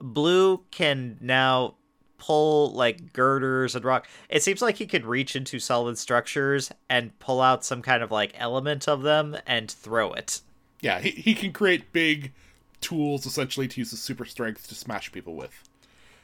Blue 0.00 0.62
can 0.70 1.18
now 1.20 1.74
pull 2.18 2.72
like 2.72 3.12
girders 3.12 3.74
and 3.74 3.84
rock. 3.84 4.06
It 4.28 4.42
seems 4.42 4.60
like 4.60 4.76
he 4.76 4.86
could 4.86 5.06
reach 5.06 5.34
into 5.34 5.58
solid 5.58 5.96
structures 5.98 6.70
and 6.90 7.16
pull 7.20 7.40
out 7.40 7.64
some 7.64 7.80
kind 7.80 8.02
of 8.02 8.10
like 8.10 8.32
element 8.36 8.88
of 8.88 9.02
them 9.02 9.36
and 9.46 9.70
throw 9.70 10.12
it. 10.12 10.40
Yeah, 10.80 11.00
he, 11.00 11.10
he 11.10 11.34
can 11.34 11.52
create 11.52 11.92
big 11.92 12.32
tools 12.80 13.26
essentially 13.26 13.66
to 13.68 13.80
use 13.80 13.90
his 13.90 14.00
super 14.00 14.24
strength 14.24 14.68
to 14.68 14.74
smash 14.74 15.10
people 15.10 15.34
with. 15.34 15.68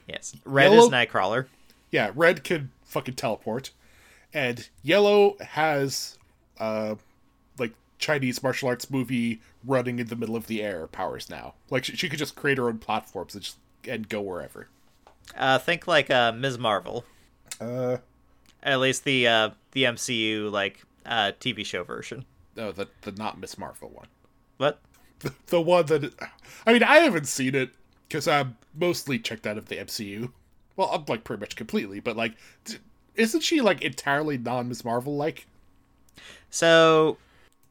Yes. 0.06 0.36
Red 0.44 0.72
Yellow, 0.72 0.86
is 0.86 0.90
Nightcrawler. 0.90 1.46
Yeah, 1.90 2.10
Red 2.14 2.44
can 2.44 2.70
fucking 2.84 3.14
teleport. 3.14 3.70
And 4.32 4.68
Yellow 4.82 5.36
has 5.40 6.18
uh 6.58 6.96
like 7.58 7.72
Chinese 7.98 8.42
martial 8.42 8.68
arts 8.68 8.90
movie 8.90 9.40
running 9.64 9.98
in 9.98 10.08
the 10.08 10.16
middle 10.16 10.36
of 10.36 10.46
the 10.48 10.62
air 10.62 10.86
powers 10.88 11.30
now. 11.30 11.54
Like 11.70 11.84
she, 11.84 11.96
she 11.96 12.08
could 12.08 12.18
just 12.18 12.34
create 12.34 12.58
her 12.58 12.68
own 12.68 12.78
platforms 12.78 13.34
and 13.34 13.42
just 13.42 13.56
and 13.88 14.08
go 14.08 14.20
wherever. 14.20 14.68
Uh, 15.36 15.58
think 15.58 15.86
like 15.86 16.10
uh, 16.10 16.32
Ms. 16.32 16.58
Marvel. 16.58 17.04
Uh, 17.60 17.98
at 18.62 18.80
least 18.80 19.04
the 19.04 19.26
uh, 19.26 19.50
the 19.72 19.84
MCU 19.84 20.50
like 20.50 20.82
uh, 21.06 21.32
TV 21.40 21.64
show 21.64 21.84
version. 21.84 22.24
No, 22.56 22.72
the 22.72 22.88
the 23.02 23.12
not 23.12 23.38
Miss 23.38 23.58
Marvel 23.58 23.90
one. 23.90 24.08
What? 24.56 24.80
The, 25.20 25.32
the 25.46 25.60
one 25.60 25.86
that 25.86 26.12
I 26.66 26.72
mean, 26.72 26.82
I 26.82 26.98
haven't 26.98 27.26
seen 27.26 27.54
it 27.54 27.70
because 28.08 28.28
I'm 28.28 28.56
mostly 28.74 29.18
checked 29.18 29.46
out 29.46 29.58
of 29.58 29.66
the 29.66 29.76
MCU. 29.76 30.32
Well, 30.76 30.88
I'm 30.88 31.04
like 31.08 31.24
pretty 31.24 31.40
much 31.40 31.56
completely, 31.56 32.00
but 32.00 32.16
like, 32.16 32.34
isn't 33.14 33.42
she 33.42 33.60
like 33.60 33.82
entirely 33.82 34.38
non 34.38 34.68
Miss 34.68 34.84
Marvel 34.84 35.16
like? 35.16 35.46
So 36.50 37.18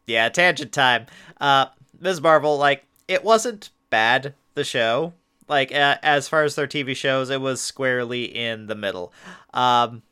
yeah, 0.05 0.29
tangent 0.29 0.71
time. 0.71 1.05
Uh, 1.39 1.67
Ms. 1.99 2.21
Marvel, 2.21 2.57
like, 2.57 2.85
it 3.07 3.23
wasn't 3.23 3.69
bad, 3.89 4.33
the 4.55 4.63
show. 4.63 5.13
Like, 5.47 5.73
uh, 5.73 5.97
as 6.03 6.27
far 6.29 6.43
as 6.43 6.55
their 6.55 6.67
TV 6.67 6.95
shows, 6.95 7.29
it 7.29 7.41
was 7.41 7.61
squarely 7.61 8.23
in 8.23 8.67
the 8.67 8.75
middle. 8.75 9.13
Um, 9.53 10.03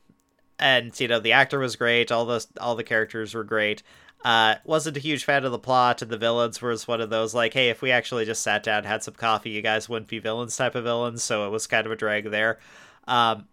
and, 0.60 0.98
you 1.00 1.08
know, 1.08 1.20
the 1.20 1.32
actor 1.32 1.60
was 1.60 1.76
great, 1.76 2.12
all 2.12 2.26
the, 2.26 2.46
all 2.60 2.76
the 2.76 2.84
characters 2.84 3.34
were 3.34 3.44
great. 3.44 3.82
Uh, 4.24 4.56
wasn't 4.66 4.98
a 4.98 5.00
huge 5.00 5.24
fan 5.24 5.46
of 5.46 5.52
the 5.52 5.58
plot, 5.58 6.02
and 6.02 6.12
the 6.12 6.18
villains 6.18 6.62
was 6.62 6.88
one 6.88 7.02
of 7.02 7.10
those, 7.10 7.34
like, 7.34 7.54
hey, 7.54 7.70
if 7.70 7.82
we 7.82 7.90
actually 7.92 8.26
just 8.26 8.44
sat 8.44 8.62
down 8.62 8.84
had 8.84 9.04
some 9.04 9.16
coffee, 9.16 9.50
you 9.50 9.62
guys 9.62 9.90
wouldn't 9.90 10.10
be 10.10 10.20
villains 10.20 10.56
type 10.56 10.76
of 10.76 10.84
villains, 10.84 11.24
so 11.24 11.48
it 11.48 11.50
was 11.50 11.66
kind 11.66 11.88
of 11.88 11.92
a 11.92 11.96
drag 11.96 12.30
there. 12.30 12.60
Um, 13.08 13.48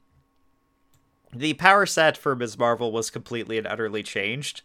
the 1.35 1.55
power 1.55 1.87
set 1.87 2.17
for 2.17 2.35
Ms. 2.35 2.59
Marvel 2.59 2.93
was 2.93 3.11
completely 3.11 3.59
and 3.59 3.67
utterly 3.67 4.03
changed. 4.03 4.63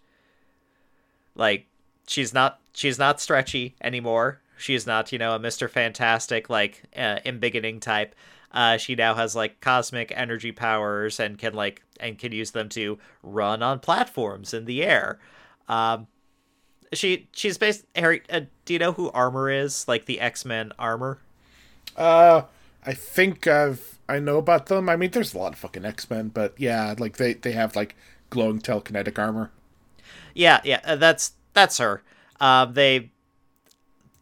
Like 1.36 1.68
she's 2.08 2.34
not 2.34 2.60
she's 2.74 3.00
not 3.00 3.20
stretchy 3.20 3.76
anymore. 3.82 4.42
She's 4.58 4.86
not, 4.88 5.12
you 5.12 5.20
know, 5.20 5.36
a 5.36 5.40
Mr. 5.40 5.70
Fantastic 5.70 6.50
like 6.50 6.84
uh, 6.96 7.20
embiggening 7.26 7.82
type. 7.82 8.16
Uh, 8.52 8.78
she 8.78 8.96
now 8.96 9.16
has 9.16 9.36
like 9.36 9.60
cosmic 9.62 10.14
energy 10.16 10.52
powers 10.52 11.20
and 11.20 11.38
can 11.38 11.54
like 11.54 11.82
and 12.00 12.20
can 12.20 12.32
use 12.32 12.52
them 12.52 12.70
to 12.70 13.00
run 13.24 13.64
on 13.64 13.80
platforms 13.80 14.54
in 14.54 14.66
the 14.66 14.84
air. 14.84 15.20
Um, 15.68 16.08
she 16.94 17.28
she's 17.32 17.58
based 17.58 17.86
Harry. 17.96 18.22
Uh, 18.30 18.42
do 18.66 18.74
you 18.74 18.80
know 18.80 18.92
who 18.92 19.10
Armor 19.12 19.50
is? 19.50 19.88
Like 19.88 20.06
the 20.06 20.20
X 20.20 20.46
Men 20.46 20.72
Armor. 20.78 21.20
Uh, 21.98 22.44
I 22.86 22.94
think 22.94 23.48
I've 23.48 24.00
I 24.08 24.20
know 24.20 24.38
about 24.38 24.68
them. 24.68 24.90
I 24.90 24.96
mean, 24.96 25.12
there's 25.12 25.34
a 25.34 25.38
lot 25.38 25.54
of 25.54 25.60
fucking 25.60 25.86
X 25.86 26.10
Men, 26.10 26.30
but 26.30 26.54
yeah, 26.58 26.94
like 26.98 27.18
they 27.18 27.34
they 27.34 27.54
have 27.54 27.76
like 27.76 27.96
glowing 28.30 28.60
telekinetic 28.60 29.18
armor. 29.18 29.52
Yeah, 30.36 30.62
yeah, 30.64 30.82
uh, 30.84 30.96
that's 30.96 31.34
that's 31.54 31.78
her. 31.78 32.04
Um, 32.40 32.74
they 32.74 33.12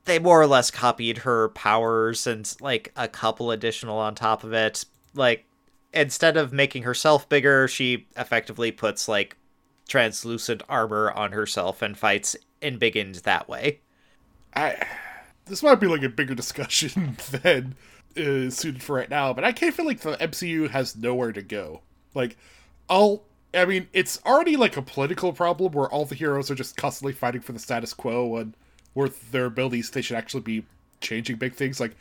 they 0.05 0.19
more 0.19 0.41
or 0.41 0.47
less 0.47 0.71
copied 0.71 1.19
her 1.19 1.49
powers 1.49 2.25
and 2.27 2.55
like 2.59 2.91
a 2.95 3.07
couple 3.07 3.51
additional 3.51 3.97
on 3.97 4.15
top 4.15 4.43
of 4.43 4.53
it. 4.53 4.85
Like 5.13 5.45
instead 5.93 6.37
of 6.37 6.53
making 6.53 6.83
herself 6.83 7.27
bigger, 7.29 7.67
she 7.67 8.07
effectively 8.15 8.71
puts 8.71 9.07
like 9.07 9.37
translucent 9.87 10.63
armor 10.69 11.11
on 11.11 11.33
herself 11.33 11.81
and 11.81 11.97
fights 11.97 12.35
and 12.61 12.79
embiggened 12.79 13.15
that 13.23 13.49
way. 13.49 13.79
I 14.55 14.75
this 15.45 15.63
might 15.63 15.79
be 15.79 15.87
like 15.87 16.03
a 16.03 16.09
bigger 16.09 16.35
discussion 16.35 17.17
than 17.31 17.75
is 18.15 18.57
suited 18.57 18.83
for 18.83 18.95
right 18.95 19.09
now, 19.09 19.33
but 19.33 19.43
I 19.43 19.51
of 19.69 19.73
feel 19.73 19.85
like 19.85 20.01
the 20.01 20.17
MCU 20.17 20.69
has 20.69 20.95
nowhere 20.95 21.31
to 21.31 21.41
go. 21.41 21.81
Like, 22.13 22.37
all 22.89 23.25
I 23.53 23.65
mean, 23.65 23.87
it's 23.93 24.19
already 24.25 24.55
like 24.55 24.77
a 24.77 24.81
political 24.81 25.33
problem 25.33 25.73
where 25.73 25.89
all 25.89 26.05
the 26.05 26.15
heroes 26.15 26.49
are 26.49 26.55
just 26.55 26.77
constantly 26.77 27.13
fighting 27.13 27.41
for 27.41 27.51
the 27.51 27.59
status 27.59 27.93
quo 27.93 28.37
and 28.37 28.55
with 28.93 29.31
their 29.31 29.45
abilities 29.45 29.89
they 29.89 30.01
should 30.01 30.17
actually 30.17 30.41
be 30.41 30.65
changing 30.99 31.37
big 31.37 31.53
things. 31.53 31.79
Like, 31.79 31.95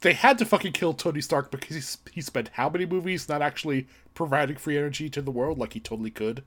they 0.00 0.12
had 0.12 0.38
to 0.38 0.44
fucking 0.44 0.72
kill 0.72 0.92
Tony 0.92 1.20
Stark 1.20 1.50
because 1.50 1.98
he, 2.04 2.12
he 2.14 2.20
spent 2.20 2.50
how 2.54 2.68
many 2.68 2.86
movies 2.86 3.28
not 3.28 3.42
actually 3.42 3.86
providing 4.14 4.56
free 4.56 4.76
energy 4.76 5.08
to 5.10 5.22
the 5.22 5.30
world 5.30 5.58
like 5.58 5.72
he 5.72 5.80
totally 5.80 6.10
could. 6.10 6.44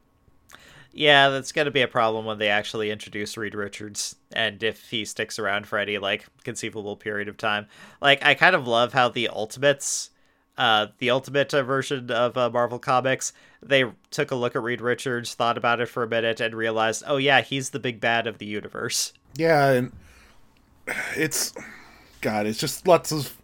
Yeah, 0.91 1.30
that's 1.30 1.52
going 1.52 1.65
to 1.65 1.71
be 1.71 1.82
a 1.82 1.88
problem 1.88 2.25
when 2.25 2.39
they 2.39 2.49
actually 2.49 2.89
introduce 2.89 3.38
Reed 3.38 3.54
Richards 3.54 4.15
and 4.32 4.62
if 4.63 4.89
he 4.89 5.06
sticks 5.06 5.38
around 5.38 5.67
for 5.67 5.78
any 5.78 5.97
like 5.97 6.25
conceivable 6.43 6.95
period 6.95 7.28
of 7.28 7.38
time. 7.38 7.67
Like 8.02 8.23
I 8.25 8.34
kind 8.34 8.56
of 8.56 8.67
love 8.67 8.93
how 8.93 9.10
the 9.10 9.30
Ultimates 9.30 10.10
uh 10.58 10.88
the 10.97 11.10
Ultimate 11.10 11.52
version 11.52 12.12
of 12.12 12.38
uh, 12.38 12.49
Marvel 12.49 12.80
Comics, 12.80 13.34
they 13.62 13.86
took 14.10 14.32
a 14.32 14.36
look 14.36 14.56
at 14.56 14.63
Reed 14.63 14.82
Richards, 14.82 15.34
thought 15.34 15.58
about 15.58 15.80
it 15.80 15.88
for 15.88 16.04
a 16.04 16.08
minute 16.08 16.41
and 16.41 16.56
realized, 16.56 17.04
"Oh 17.06 17.17
yeah, 17.17 17.41
he's 17.41 17.69
the 17.69 17.80
big 17.80 17.99
bad 17.99 18.25
of 18.28 18.39
the 18.39 18.45
universe." 18.45 19.13
Yeah, 19.36 19.72
and 19.72 19.92
it's 21.15 21.54
god, 22.22 22.46
it's 22.46 22.60
just 22.60 22.88
lots 22.88 23.12
of 23.12 23.38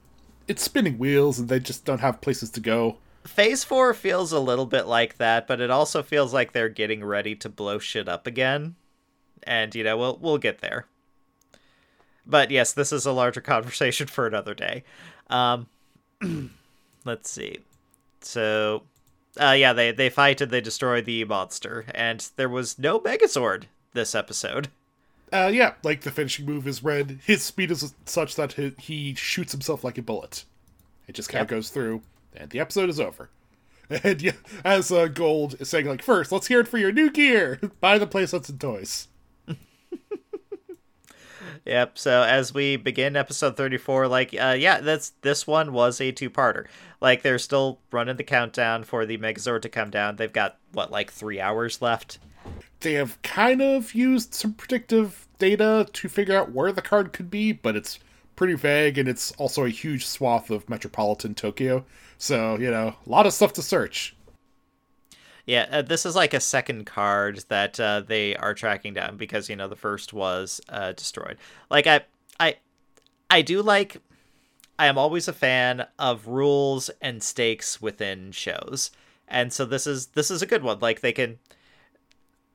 it's 0.48 0.64
spinning 0.64 0.98
wheels 0.98 1.40
and 1.40 1.50
they 1.50 1.60
just 1.60 1.86
don't 1.86 2.02
have 2.02 2.22
places 2.22 2.50
to 2.52 2.60
go. 2.60 2.98
Phase 3.24 3.64
4 3.64 3.94
feels 3.96 4.32
a 4.32 4.40
little 4.40 4.68
bit 4.68 4.86
like 4.86 5.18
that, 5.18 5.48
but 5.48 5.60
it 5.60 5.72
also 5.72 6.04
feels 6.04 6.32
like 6.34 6.52
they're 6.52 6.70
getting 6.70 7.04
ready 7.04 7.36
to 7.36 7.50
blow 7.50 7.80
shit 7.80 8.08
up 8.08 8.28
again. 8.28 8.76
And 9.44 9.74
you 9.74 9.84
know, 9.84 9.98
we'll 9.98 10.18
we'll 10.22 10.38
get 10.38 10.60
there. 10.60 10.86
But 12.26 12.52
yes, 12.52 12.74
this 12.74 12.92
is 12.92 13.06
a 13.06 13.12
larger 13.12 13.42
conversation 13.54 14.08
for 14.08 14.28
another 14.28 14.54
day. 14.54 14.84
Um 15.30 15.68
let's 17.06 17.30
see. 17.30 17.60
So 18.22 18.84
uh 19.40 19.56
yeah, 19.58 19.74
they 19.74 19.92
they 19.92 20.10
fight 20.10 20.42
and 20.42 20.52
they 20.52 20.62
destroy 20.62 21.02
the 21.02 21.24
monster 21.26 21.86
and 21.94 22.28
there 22.36 22.50
was 22.50 22.78
no 22.78 23.00
Megazord 23.00 23.64
this 23.94 24.14
episode. 24.14 24.70
Uh, 25.34 25.50
yeah, 25.54 25.74
like 25.84 26.02
the 26.02 26.12
finishing 26.12 26.46
move 26.46 26.68
is 26.68 26.84
red. 26.84 27.20
His 27.26 27.42
speed 27.42 27.72
is 27.72 27.94
such 28.06 28.36
that 28.36 28.54
he, 28.54 28.74
he 28.80 29.16
shoots 29.16 29.52
himself 29.52 29.84
like 29.84 29.98
a 29.98 30.02
bullet. 30.02 30.46
It 31.08 31.14
just 31.14 31.30
kind 31.30 31.42
of 31.42 31.52
yep. 31.52 31.58
goes 31.58 31.70
through 31.70 32.02
and 32.36 32.50
the 32.50 32.60
episode 32.60 32.90
is 32.90 33.00
over. 33.00 33.30
And 33.88 34.20
yeah, 34.20 34.32
as 34.64 34.92
uh, 34.92 35.06
Gold 35.06 35.58
is 35.60 35.70
saying, 35.70 35.86
like, 35.86 36.02
first, 36.02 36.32
let's 36.32 36.48
hear 36.48 36.60
it 36.60 36.68
for 36.68 36.80
your 36.80 36.92
new 36.92 37.12
gear. 37.12 37.60
Buy 37.82 38.00
the 38.00 38.08
playsets 38.08 38.50
and 38.50 38.60
toys. 38.60 39.10
yep. 41.66 41.96
So 41.96 42.24
as 42.24 42.52
we 42.52 42.78
begin 42.78 43.16
episode 43.16 43.56
thirty-four, 43.56 44.08
like, 44.08 44.34
uh, 44.34 44.56
yeah, 44.58 44.82
that's 44.82 45.12
this 45.22 45.46
one 45.46 45.72
was 45.72 46.02
a 46.02 46.12
two-parter. 46.12 46.66
Like, 47.00 47.22
they're 47.22 47.38
still 47.38 47.80
running 47.92 48.18
the 48.18 48.24
countdown 48.24 48.86
for 48.86 49.06
the 49.06 49.20
Megazord 49.20 49.62
to 49.62 49.70
come 49.70 49.92
down. 49.92 50.16
They've 50.16 50.34
got 50.34 50.58
what, 50.72 50.90
like, 50.90 51.12
three 51.12 51.40
hours 51.40 51.80
left. 51.80 52.18
They 52.86 52.94
have 52.94 53.20
kind 53.24 53.64
of 53.64 53.96
used 53.96 54.36
some 54.36 54.54
predictive 54.54 55.28
data 55.40 55.88
to 55.92 56.08
figure 56.08 56.38
out 56.38 56.52
where 56.52 56.72
the 56.72 56.84
card 56.84 57.14
could 57.14 57.32
be, 57.32 57.52
but 57.52 57.76
it's 57.76 57.98
pretty 58.36 58.54
vague, 58.54 59.00
and 59.00 59.10
it's 59.10 59.32
also 59.40 59.66
a 59.66 59.70
huge 59.70 60.06
swath 60.06 60.52
of 60.52 60.70
metropolitan 60.70 61.34
Tokyo. 61.34 61.84
So, 62.20 62.60
you 62.60 62.70
know, 62.70 62.94
a 63.04 63.10
lot 63.10 63.26
of 63.26 63.34
stuff 63.34 63.54
to 63.54 63.64
search. 63.64 64.16
Yeah, 65.48 65.66
uh, 65.72 65.82
this 65.82 66.06
is 66.06 66.16
like 66.16 66.36
a 66.36 66.40
second 66.40 66.86
card 66.86 67.46
that 67.48 67.80
uh, 67.80 68.02
they 68.02 68.36
are 68.36 68.54
tracking 68.54 68.94
down 68.94 69.18
because 69.18 69.50
you 69.50 69.56
know 69.56 69.68
the 69.68 69.76
first 69.76 70.14
was 70.14 70.62
uh, 70.70 70.92
destroyed. 70.92 71.38
Like 71.72 71.88
I, 71.88 72.02
I, 72.40 72.58
I 73.32 73.42
do 73.42 73.64
like. 73.64 74.00
I 74.78 74.86
am 74.86 75.00
always 75.00 75.28
a 75.28 75.34
fan 75.34 75.88
of 75.98 76.28
rules 76.28 76.92
and 77.02 77.24
stakes 77.24 77.82
within 77.82 78.32
shows, 78.32 78.92
and 79.28 79.52
so 79.52 79.66
this 79.66 79.88
is 79.88 80.08
this 80.08 80.30
is 80.30 80.44
a 80.44 80.46
good 80.46 80.62
one. 80.62 80.78
Like 80.80 81.02
they 81.02 81.14
can, 81.14 81.40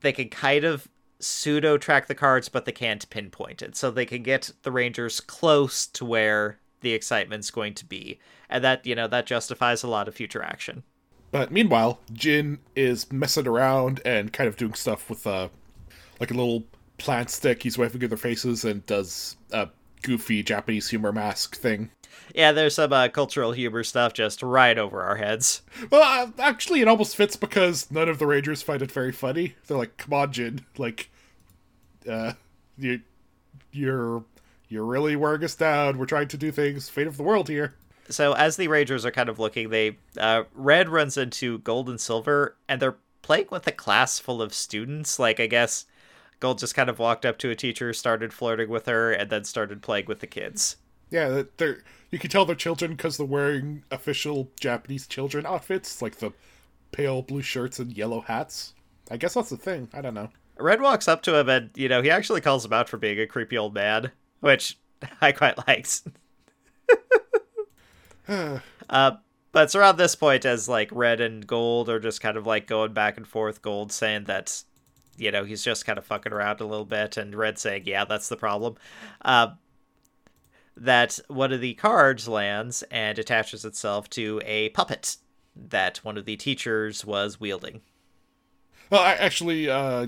they 0.01 0.11
can 0.11 0.29
kind 0.29 0.63
of 0.63 0.87
pseudo 1.19 1.77
track 1.77 2.07
the 2.07 2.15
cards, 2.15 2.49
but 2.49 2.65
they 2.65 2.71
can't 2.71 3.09
pinpoint 3.09 3.61
it. 3.61 3.75
So 3.75 3.91
they 3.91 4.05
can 4.05 4.23
get 4.23 4.51
the 4.63 4.71
Rangers 4.71 5.19
close 5.19 5.87
to 5.87 6.05
where 6.05 6.59
the 6.81 6.93
excitement's 6.93 7.51
going 7.51 7.75
to 7.75 7.85
be 7.85 8.19
and 8.49 8.63
that 8.63 8.85
you 8.85 8.93
know 8.93 9.07
that 9.07 9.25
justifies 9.25 9.81
a 9.81 9.87
lot 9.87 10.07
of 10.07 10.15
future 10.15 10.43
action. 10.43 10.83
But 11.31 11.51
meanwhile, 11.51 11.99
Jin 12.11 12.59
is 12.75 13.09
messing 13.11 13.47
around 13.47 14.01
and 14.03 14.33
kind 14.33 14.49
of 14.49 14.57
doing 14.57 14.73
stuff 14.73 15.09
with 15.09 15.25
uh, 15.25 15.47
like 16.19 16.29
a 16.29 16.33
little 16.33 16.65
plant 16.97 17.29
stick. 17.29 17.63
He's 17.63 17.77
waving 17.77 18.03
at 18.03 18.09
their 18.09 18.17
faces 18.17 18.65
and 18.65 18.85
does 18.85 19.37
a 19.51 19.69
goofy 20.03 20.43
Japanese 20.43 20.89
humor 20.89 21.13
mask 21.13 21.55
thing. 21.55 21.89
Yeah, 22.33 22.51
there's 22.51 22.75
some 22.75 22.93
uh, 22.93 23.09
cultural 23.09 23.51
humor 23.51 23.83
stuff 23.83 24.13
just 24.13 24.41
right 24.41 24.77
over 24.77 25.01
our 25.01 25.17
heads. 25.17 25.61
Well, 25.89 26.01
uh, 26.03 26.31
actually, 26.39 26.81
it 26.81 26.87
almost 26.87 27.15
fits 27.15 27.35
because 27.35 27.89
none 27.91 28.09
of 28.09 28.19
the 28.19 28.27
Rangers 28.27 28.61
find 28.61 28.81
it 28.81 28.91
very 28.91 29.11
funny. 29.11 29.55
They're 29.67 29.77
like, 29.77 29.97
"Come 29.97 30.13
on, 30.13 30.31
Jin! 30.31 30.65
Like, 30.77 31.09
uh, 32.09 32.33
you, 32.77 33.01
you're, 33.71 34.23
you're 34.69 34.85
really 34.85 35.15
wearing 35.15 35.43
us 35.43 35.55
down. 35.55 35.97
We're 35.97 36.05
trying 36.05 36.29
to 36.29 36.37
do 36.37 36.51
things. 36.51 36.89
Fate 36.89 37.07
of 37.07 37.17
the 37.17 37.23
world 37.23 37.49
here." 37.49 37.75
so 38.11 38.33
as 38.33 38.57
the 38.57 38.67
Rangers 38.67 39.05
are 39.05 39.11
kind 39.11 39.29
of 39.29 39.39
looking, 39.39 39.69
they 39.69 39.97
uh, 40.17 40.43
Red 40.53 40.89
runs 40.89 41.17
into 41.17 41.59
Gold 41.59 41.89
and 41.89 41.99
Silver, 41.99 42.55
and 42.67 42.81
they're 42.81 42.97
playing 43.21 43.47
with 43.51 43.65
a 43.67 43.71
class 43.71 44.19
full 44.19 44.41
of 44.41 44.53
students. 44.53 45.19
Like 45.19 45.39
I 45.39 45.47
guess 45.47 45.85
Gold 46.39 46.59
just 46.59 46.75
kind 46.75 46.89
of 46.89 46.99
walked 46.99 47.25
up 47.25 47.37
to 47.39 47.49
a 47.49 47.55
teacher, 47.55 47.93
started 47.93 48.33
flirting 48.33 48.69
with 48.69 48.85
her, 48.85 49.11
and 49.11 49.29
then 49.29 49.43
started 49.43 49.81
playing 49.81 50.05
with 50.07 50.19
the 50.19 50.27
kids. 50.27 50.77
Yeah, 51.11 51.43
they're 51.57 51.83
you 52.09 52.19
can 52.19 52.29
tell 52.29 52.45
they're 52.45 52.55
children 52.55 52.91
because 52.91 53.17
they're 53.17 53.25
wearing 53.25 53.83
official 53.91 54.49
Japanese 54.59 55.07
children 55.07 55.45
outfits, 55.45 56.01
like 56.01 56.17
the 56.17 56.33
pale 56.91 57.21
blue 57.21 57.41
shirts 57.41 57.79
and 57.79 57.95
yellow 57.95 58.21
hats. 58.21 58.73
I 59.09 59.17
guess 59.17 59.33
that's 59.33 59.49
the 59.49 59.57
thing. 59.57 59.89
I 59.93 60.01
don't 60.01 60.13
know. 60.13 60.29
Red 60.57 60.81
walks 60.81 61.07
up 61.07 61.21
to 61.23 61.37
him 61.37 61.49
and 61.49 61.69
you 61.75 61.89
know 61.89 62.01
he 62.01 62.09
actually 62.09 62.41
calls 62.41 62.65
him 62.65 62.73
out 62.73 62.89
for 62.89 62.97
being 62.97 63.19
a 63.19 63.27
creepy 63.27 63.57
old 63.57 63.73
man, 63.73 64.11
which 64.39 64.77
I 65.21 65.31
quite 65.31 65.57
liked. 65.67 66.01
uh, 68.89 69.11
but 69.51 69.63
it's 69.63 69.75
around 69.75 69.97
this 69.97 70.15
point 70.15 70.45
as 70.45 70.69
like 70.69 70.89
red 70.91 71.19
and 71.19 71.45
gold 71.45 71.89
are 71.89 71.99
just 71.99 72.21
kind 72.21 72.37
of 72.37 72.45
like 72.47 72.67
going 72.67 72.93
back 72.93 73.17
and 73.17 73.27
forth. 73.27 73.61
Gold 73.61 73.91
saying 73.91 74.25
that 74.25 74.63
you 75.17 75.31
know 75.31 75.43
he's 75.43 75.63
just 75.63 75.85
kind 75.85 75.97
of 75.97 76.05
fucking 76.05 76.31
around 76.31 76.61
a 76.61 76.65
little 76.65 76.85
bit, 76.85 77.17
and 77.17 77.35
red 77.35 77.57
saying 77.57 77.83
yeah 77.85 78.05
that's 78.05 78.29
the 78.29 78.37
problem. 78.37 78.75
Uh, 79.23 79.49
that 80.75 81.19
one 81.27 81.51
of 81.51 81.61
the 81.61 81.73
cards 81.75 82.27
lands 82.27 82.83
and 82.91 83.19
attaches 83.19 83.65
itself 83.65 84.09
to 84.11 84.41
a 84.45 84.69
puppet 84.69 85.17
that 85.55 85.97
one 85.97 86.17
of 86.17 86.25
the 86.25 86.37
teachers 86.37 87.05
was 87.05 87.39
wielding. 87.39 87.81
Well, 88.89 89.03
actually, 89.03 89.69
uh, 89.69 90.07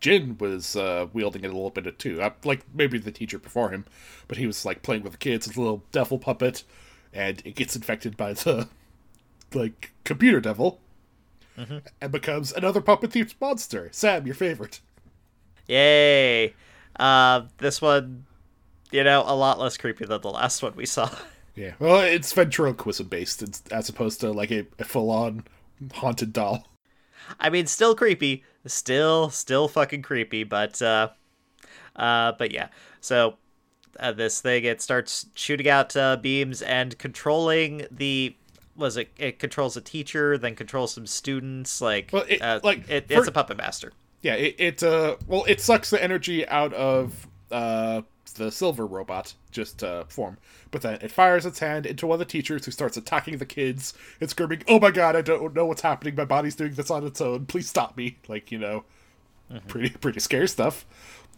Jin 0.00 0.36
was 0.38 0.74
uh, 0.74 1.06
wielding 1.12 1.44
it 1.44 1.50
a 1.50 1.54
little 1.54 1.70
bit 1.70 1.98
too. 1.98 2.20
Uh, 2.20 2.30
like 2.44 2.64
maybe 2.74 2.98
the 2.98 3.12
teacher 3.12 3.38
before 3.38 3.70
him, 3.70 3.84
but 4.26 4.38
he 4.38 4.46
was 4.46 4.64
like 4.64 4.82
playing 4.82 5.02
with 5.02 5.12
the 5.12 5.18
kids. 5.18 5.46
It's 5.46 5.56
a 5.56 5.60
little 5.60 5.84
devil 5.92 6.18
puppet 6.18 6.64
and 7.12 7.40
it 7.44 7.54
gets 7.54 7.76
infected 7.76 8.16
by 8.16 8.32
the 8.32 8.68
like 9.54 9.92
computer 10.02 10.40
devil 10.40 10.80
mm-hmm. 11.56 11.78
and 12.00 12.12
becomes 12.12 12.52
another 12.52 12.80
puppet 12.80 13.10
themed 13.10 13.34
monster. 13.40 13.88
Sam, 13.92 14.26
your 14.26 14.34
favorite. 14.34 14.80
Yay! 15.68 16.54
Uh, 16.96 17.42
this 17.58 17.80
one, 17.80 18.26
you 18.94 19.04
know, 19.04 19.22
a 19.26 19.34
lot 19.34 19.58
less 19.58 19.76
creepy 19.76 20.06
than 20.06 20.20
the 20.20 20.30
last 20.30 20.62
one 20.62 20.74
we 20.76 20.86
saw. 20.86 21.10
Yeah, 21.56 21.74
well, 21.78 22.00
it's 22.00 22.32
ventriloquism 22.32 23.06
based, 23.08 23.42
it's, 23.42 23.62
as 23.70 23.88
opposed 23.88 24.20
to 24.22 24.32
like 24.32 24.50
a, 24.50 24.66
a 24.78 24.84
full 24.84 25.10
on 25.10 25.44
haunted 25.92 26.32
doll. 26.32 26.66
I 27.38 27.48
mean, 27.50 27.66
still 27.66 27.94
creepy, 27.94 28.42
still, 28.66 29.30
still 29.30 29.68
fucking 29.68 30.02
creepy, 30.02 30.44
but, 30.44 30.82
uh, 30.82 31.10
uh, 31.96 32.32
but 32.38 32.50
yeah. 32.50 32.68
So, 33.00 33.36
uh, 34.00 34.12
this 34.12 34.40
thing 34.40 34.64
it 34.64 34.82
starts 34.82 35.26
shooting 35.34 35.68
out 35.68 35.96
uh, 35.96 36.16
beams 36.16 36.60
and 36.62 36.98
controlling 36.98 37.86
the. 37.90 38.36
Was 38.76 38.96
it? 38.96 39.10
It 39.16 39.38
controls 39.38 39.76
a 39.76 39.80
teacher, 39.80 40.36
then 40.36 40.56
controls 40.56 40.94
some 40.94 41.06
students. 41.06 41.80
Like, 41.80 42.10
Well, 42.12 42.24
it- 42.28 42.42
uh, 42.42 42.58
like, 42.64 42.90
it, 42.90 43.06
for- 43.06 43.18
it's 43.20 43.28
a 43.28 43.32
puppet 43.32 43.56
master. 43.56 43.92
Yeah, 44.22 44.34
it, 44.34 44.54
it 44.58 44.82
uh 44.82 45.16
well 45.28 45.44
it 45.46 45.60
sucks 45.60 45.90
the 45.90 46.02
energy 46.02 46.48
out 46.48 46.72
of 46.72 47.28
uh 47.52 48.00
the 48.34 48.50
silver 48.50 48.86
robot 48.86 49.34
just 49.50 49.82
uh 49.82 50.04
form. 50.04 50.38
But 50.70 50.82
then 50.82 50.98
it 51.00 51.10
fires 51.10 51.46
its 51.46 51.58
hand 51.60 51.86
into 51.86 52.06
one 52.06 52.16
of 52.16 52.18
the 52.20 52.24
teachers 52.24 52.64
who 52.64 52.70
starts 52.70 52.96
attacking 52.96 53.38
the 53.38 53.46
kids 53.46 53.94
and 54.20 54.28
screaming, 54.30 54.62
Oh 54.68 54.78
my 54.80 54.90
god, 54.90 55.16
I 55.16 55.22
don't 55.22 55.54
know 55.54 55.66
what's 55.66 55.82
happening, 55.82 56.14
my 56.14 56.24
body's 56.24 56.56
doing 56.56 56.74
this 56.74 56.90
on 56.90 57.06
its 57.06 57.20
own, 57.20 57.46
please 57.46 57.68
stop 57.68 57.96
me. 57.96 58.18
Like, 58.28 58.50
you 58.52 58.58
know 58.58 58.84
pretty 59.68 59.90
pretty 59.90 60.20
scary 60.20 60.48
stuff. 60.48 60.84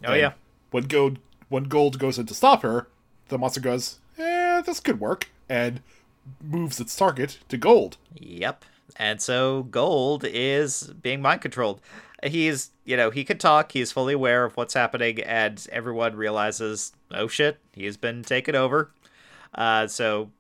Oh 0.05 0.13
And 0.13 0.21
yeah. 0.21 0.33
When 0.71 0.85
gold 0.85 1.19
when 1.49 1.65
gold 1.65 1.99
goes 1.99 2.19
in 2.19 2.27
to 2.27 2.35
stop 2.35 2.63
her, 2.63 2.89
the 3.29 3.39
monster 3.39 3.61
goes, 3.61 3.99
Eh, 4.19 4.61
this 4.63 4.81
could 4.81 5.01
work 5.01 5.29
and 5.49 5.81
moves 6.43 6.81
its 6.81 6.97
target 6.97 7.39
to 7.49 7.57
gold. 7.57 7.99
Yep. 8.15 8.65
And 8.99 9.21
so 9.21 9.65
Gold 9.65 10.25
is 10.25 10.93
being 11.03 11.21
mind 11.23 11.41
controlled. 11.43 11.81
He's, 12.25 12.71
you 12.85 12.97
know, 12.97 13.11
he 13.11 13.25
could 13.25 13.39
talk, 13.39 13.73
he's 13.73 13.93
fully 13.93 14.15
aware 14.15 14.45
of 14.45 14.57
what's 14.57 14.75
happening, 14.75 15.21
and 15.21 15.65
everyone 15.71 16.17
realizes, 16.17 16.93
oh 17.11 17.29
shit, 17.29 17.59
he's 17.73 17.97
been 17.97 18.23
taken 18.23 18.55
over. 18.55 18.91
Uh, 19.55 19.87
so 19.87 20.31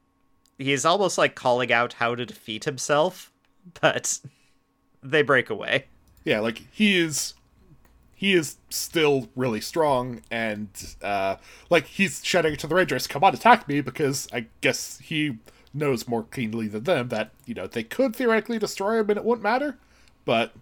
he's 0.58 0.84
almost 0.86 1.18
like 1.18 1.34
calling 1.34 1.70
out 1.72 1.94
how 1.94 2.14
to 2.14 2.24
defeat 2.24 2.64
himself, 2.64 3.30
but 3.80 4.18
they 5.02 5.22
break 5.22 5.50
away. 5.50 5.84
yeah 6.24 6.40
like 6.40 6.62
he 6.72 6.98
is 6.98 7.34
he 8.14 8.32
is 8.32 8.56
still 8.70 9.28
really 9.36 9.60
strong 9.60 10.22
and 10.30 10.68
uh 11.02 11.36
like 11.70 11.84
he's 11.84 12.24
shouting 12.24 12.56
to 12.56 12.66
the 12.66 12.74
rangers 12.74 13.06
come 13.06 13.22
on 13.22 13.32
attack 13.34 13.68
me 13.68 13.80
because 13.80 14.26
i 14.32 14.46
guess 14.62 14.98
he 14.98 15.38
knows 15.76 16.08
more 16.08 16.24
keenly 16.24 16.68
than 16.68 16.84
them 16.84 17.08
that 17.08 17.30
you 17.44 17.54
know 17.54 17.66
they 17.66 17.82
could 17.82 18.14
theoretically 18.14 18.58
destroy 18.58 18.98
him 18.98 19.10
and 19.10 19.18
it 19.18 19.24
wouldn't 19.24 19.42
matter 19.42 19.76
but 20.24 20.52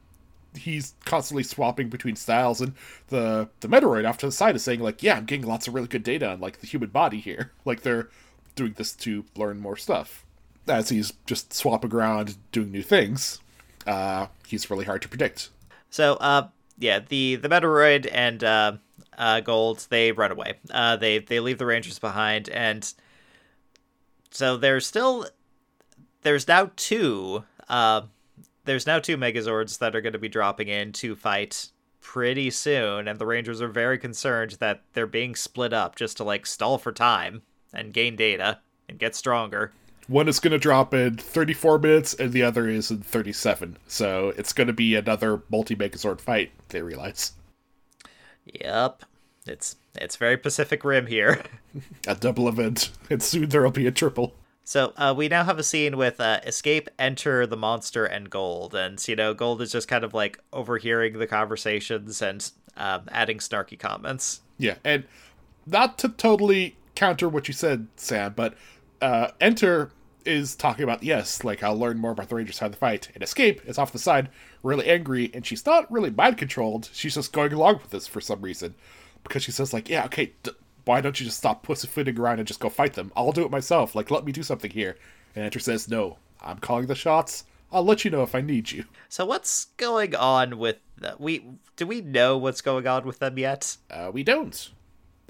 he's 0.57 0.95
constantly 1.05 1.43
swapping 1.43 1.89
between 1.89 2.17
styles 2.17 2.61
and 2.61 2.75
the 3.09 3.49
the 3.61 3.69
Metoroid 3.69 4.09
off 4.09 4.19
to 4.19 4.27
the 4.27 4.33
side 4.33 4.57
is 4.57 4.63
saying 4.63 4.81
like 4.81 5.03
yeah 5.03 5.17
i'm 5.17 5.25
getting 5.25 5.47
lots 5.47 5.67
of 5.67 5.75
really 5.75 5.89
good 5.89 6.05
data 6.05 6.31
on 6.31 6.41
like 6.41 6.61
the 6.61 6.67
human 6.67 6.91
body 6.91 7.21
here. 7.21 7.51
Like 7.65 7.81
they're 7.81 8.11
doing 8.55 8.75
this 8.77 8.93
to 8.93 9.25
learn 9.37 9.59
more 9.59 9.77
stuff. 9.77 10.25
As 10.69 10.91
he's 10.91 11.15
just 11.27 11.55
swapping 11.55 11.93
around 11.95 12.37
doing 12.53 12.71
new 12.71 12.83
things 12.83 13.41
uh 13.87 14.27
he's 14.47 14.71
really 14.71 14.85
hard 14.85 15.03
to 15.03 15.09
predict. 15.09 15.51
So, 15.95 16.15
uh, 16.15 16.49
yeah, 16.79 16.99
the 17.09 17.37
the 17.37 17.49
Metoroid 17.49 18.09
and 18.11 18.43
uh, 18.43 18.73
uh, 19.17 19.41
Gold 19.41 19.87
they 19.91 20.11
run 20.11 20.33
away. 20.33 20.55
Uh, 20.71 20.97
they 20.97 21.19
they 21.19 21.39
leave 21.39 21.59
the 21.59 21.67
Rangers 21.67 22.01
behind, 22.01 22.49
and 22.49 22.93
so 24.35 24.57
there's 24.57 24.87
still 24.87 25.27
there's 26.23 26.49
now 26.49 26.71
two 26.77 27.45
uh, 27.69 28.03
there's 28.65 28.87
now 28.87 28.99
two 28.99 29.17
Megazords 29.17 29.79
that 29.79 29.95
are 29.95 30.01
going 30.01 30.13
to 30.13 30.19
be 30.19 30.29
dropping 30.29 30.69
in 30.69 30.93
to 30.93 31.15
fight 31.15 31.69
pretty 32.01 32.51
soon, 32.51 33.09
and 33.09 33.19
the 33.19 33.27
Rangers 33.27 33.63
are 33.63 33.69
very 33.69 33.99
concerned 33.99 34.53
that 34.61 34.83
they're 34.93 35.07
being 35.07 35.35
split 35.35 35.73
up 35.73 35.97
just 35.97 36.17
to 36.19 36.25
like 36.25 36.47
stall 36.47 36.79
for 36.79 36.93
time 36.93 37.43
and 37.73 37.93
gain 37.93 38.17
data 38.17 38.59
and 38.89 38.99
get 38.99 39.15
stronger. 39.15 39.73
One 40.07 40.29
is 40.29 40.41
going 40.41 40.53
to 40.53 40.59
drop 40.59 40.93
in 40.93 41.17
34 41.17 41.79
minutes, 41.79 42.13
and 42.13 42.33
the 42.33 42.43
other 42.43 42.69
is 42.69 42.91
in 42.91 43.01
37. 43.01 43.79
So 43.87 44.35
it's 44.37 44.53
going 44.53 44.67
to 44.67 44.75
be 44.75 44.95
another 44.97 45.43
multi 45.49 45.75
Megazord 45.75 46.21
fight. 46.21 46.53
They 46.69 46.83
realize 46.83 47.33
Yep, 48.45 49.05
it's 49.47 49.77
it's 49.97 50.17
very 50.17 50.37
Pacific 50.37 50.85
Rim 50.85 51.07
here. 51.07 51.43
a 52.07 52.15
double 52.15 52.49
event, 52.49 52.91
and 53.11 53.23
soon 53.23 53.49
there'll 53.49 53.71
be 53.71 53.87
a 53.87 53.93
triple. 53.93 54.35
So 54.65 54.95
uh, 54.97 55.15
we 55.17 55.29
now 55.29 55.45
have 55.45 55.59
a 55.59 55.63
scene 55.63 55.97
with 55.99 56.21
uh, 56.21 56.41
escape, 56.45 56.89
enter 56.99 57.47
the 57.47 57.57
monster, 57.57 58.07
and 58.07 58.31
Gold, 58.31 58.75
and 58.75 59.07
you 59.07 59.15
know 59.15 59.35
Gold 59.35 59.61
is 59.61 59.71
just 59.71 59.89
kind 59.89 60.05
of 60.05 60.15
like 60.15 60.41
overhearing 60.53 61.19
the 61.19 61.27
conversations 61.27 62.23
and 62.23 62.51
um, 62.77 63.03
adding 63.11 63.39
snarky 63.39 63.79
comments. 63.79 64.41
Yeah, 64.59 64.77
and 64.83 65.05
not 65.67 65.99
to 65.99 66.09
totally 66.09 66.77
counter 66.95 67.29
what 67.29 67.47
you 67.47 67.55
said, 67.55 67.89
Sam, 67.97 68.33
but 68.35 68.55
uh, 69.03 69.33
Enter 69.41 69.91
is 70.25 70.57
talking 70.57 70.85
about 70.85 71.03
yes, 71.03 71.45
like 71.45 71.63
I'll 71.63 71.79
learn 71.79 71.99
more 71.99 72.13
about 72.13 72.31
the 72.31 72.35
Rangers 72.35 72.59
how 72.59 72.69
to 72.69 72.77
fight, 72.77 73.11
and 73.15 73.23
Escape 73.23 73.61
is 73.67 73.79
off 73.79 73.93
the 73.93 73.99
side, 73.99 74.31
really 74.63 74.89
angry, 74.89 75.31
and 75.35 75.45
she's 75.45 75.67
not 75.67 75.91
really 75.93 76.11
mind 76.11 76.39
controlled. 76.39 76.89
She's 76.95 77.17
just 77.17 77.35
going 77.35 77.53
along 77.53 77.81
with 77.83 77.91
this 77.91 78.07
for 78.07 78.23
some 78.23 78.41
reason 78.41 78.75
because 79.25 79.43
she 79.43 79.51
says 79.53 79.73
like, 79.73 79.89
yeah, 79.89 80.05
okay, 80.05 80.33
d- 80.43 80.53
why 80.85 81.01
don't 81.01 81.19
you 81.19 81.27
just 81.27 81.39
stop 81.39 81.63
pussyfooting 81.63 82.19
around 82.19 82.39
and 82.39 82.47
just 82.47 82.61
go 82.61 82.69
fight 82.69 82.93
them? 82.95 83.11
I'll 83.17 83.33
do 83.33 83.45
it 83.45 83.51
myself. 83.51 83.95
Like, 83.95 84.11
let 84.11 84.25
me 84.25 84.33
do 84.33 84.43
something 84.43 84.71
here. 84.71 84.97
And 85.35 85.45
Enter 85.45 85.59
says, 85.59 85.89
no, 85.89 86.19
I'm 86.43 86.59
calling 86.59 86.87
the 86.87 86.95
shots. 86.95 87.45
I'll 87.73 87.85
let 87.85 88.05
you 88.05 88.11
know 88.11 88.23
if 88.23 88.35
I 88.37 88.41
need 88.41 88.71
you. 88.71 88.85
So 89.09 89.25
what's 89.25 89.65
going 89.79 90.15
on 90.15 90.59
with 90.59 90.77
the, 90.97 91.17
we? 91.19 91.45
Do 91.77 91.87
we 91.89 92.03
know 92.03 92.39
what's 92.39 92.61
going 92.61 92.87
on 92.87 93.05
with 93.05 93.19
them 93.19 93.37
yet? 93.37 93.77
Uh, 93.91 94.11
we 94.13 94.23
don't. 94.23 94.71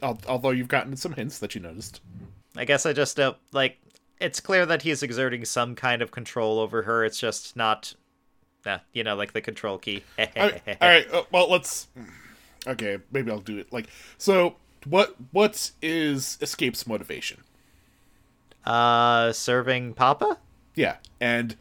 Al- 0.02 0.18
Although 0.28 0.50
you've 0.50 0.68
gotten 0.68 0.94
some 0.96 1.14
hints 1.14 1.38
that 1.38 1.54
you 1.54 1.62
noticed. 1.62 2.02
I 2.56 2.66
guess 2.66 2.84
I 2.84 2.92
just 2.92 3.16
don't 3.16 3.36
like. 3.52 3.78
It's 4.20 4.40
clear 4.40 4.66
that 4.66 4.82
he's 4.82 5.02
exerting 5.02 5.44
some 5.46 5.74
kind 5.74 6.02
of 6.02 6.10
control 6.10 6.58
over 6.58 6.82
her. 6.82 7.04
It's 7.04 7.18
just 7.18 7.56
not, 7.56 7.94
uh, 8.66 8.78
you 8.92 9.04
know, 9.04 9.16
like 9.16 9.32
the 9.32 9.40
control 9.40 9.78
key. 9.78 10.04
all 10.18 10.26
right, 10.36 10.62
all 10.80 10.88
right 10.88 11.12
uh, 11.12 11.22
well 11.32 11.50
let's 11.50 11.88
okay 12.66 12.98
maybe 13.12 13.30
i'll 13.30 13.38
do 13.40 13.58
it 13.58 13.72
like 13.72 13.86
so 14.18 14.56
what 14.86 15.14
what 15.32 15.70
is 15.82 16.38
escape's 16.40 16.86
motivation 16.86 17.40
uh, 18.66 19.30
serving 19.32 19.92
Papa, 19.92 20.38
yeah 20.74 20.96
and 21.20 21.56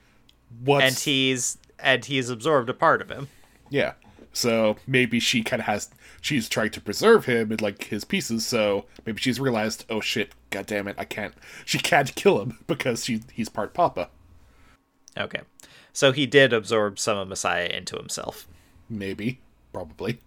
what? 0.64 0.84
and 0.84 0.96
he's 1.00 1.58
and 1.80 2.06
he's 2.06 2.30
absorbed 2.30 2.70
a 2.70 2.74
part 2.74 3.02
of 3.02 3.10
him. 3.10 3.28
yeah 3.70 3.94
so 4.32 4.78
maybe 4.88 5.20
she 5.20 5.44
kind 5.44 5.60
of 5.62 5.66
has 5.66 5.90
she's 6.22 6.48
trying 6.48 6.70
to 6.72 6.80
preserve 6.80 7.26
him 7.26 7.52
and 7.52 7.62
like 7.62 7.84
his 7.86 8.06
pieces 8.06 8.46
so 8.46 8.86
maybe 9.06 9.20
she's 9.20 9.40
realized 9.40 9.84
oh 9.90 10.00
shit 10.00 10.32
god 10.50 10.66
damn 10.66 10.88
it 10.88 10.96
i 10.98 11.04
can't 11.04 11.34
she 11.66 11.78
can't 11.78 12.16
kill 12.16 12.42
him 12.42 12.58
because 12.68 13.04
she 13.04 13.22
he's 13.34 13.50
part 13.50 13.74
papa 13.74 14.10
Okay. 15.18 15.42
So 15.92 16.12
he 16.12 16.26
did 16.26 16.54
absorb 16.54 16.98
some 16.98 17.18
of 17.18 17.28
Messiah 17.28 17.68
into 17.68 17.98
himself. 17.98 18.48
maybe 18.90 19.40
probably 19.74 20.20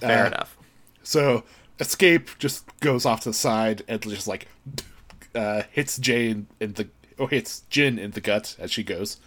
Fair 0.00 0.24
Uh, 0.24 0.26
enough. 0.28 0.56
So 1.02 1.44
escape 1.80 2.30
just 2.38 2.64
goes 2.80 3.04
off 3.04 3.20
to 3.22 3.30
the 3.30 3.34
side 3.34 3.82
and 3.88 4.00
just 4.02 4.28
like 4.28 4.46
uh, 5.34 5.62
hits 5.70 5.98
Jane 5.98 6.46
in 6.60 6.74
the 6.74 6.88
or 7.18 7.28
hits 7.28 7.62
Jin 7.70 7.98
in 7.98 8.12
the 8.12 8.20
gut 8.20 8.56
as 8.58 8.70
she 8.70 8.82
goes, 8.82 9.18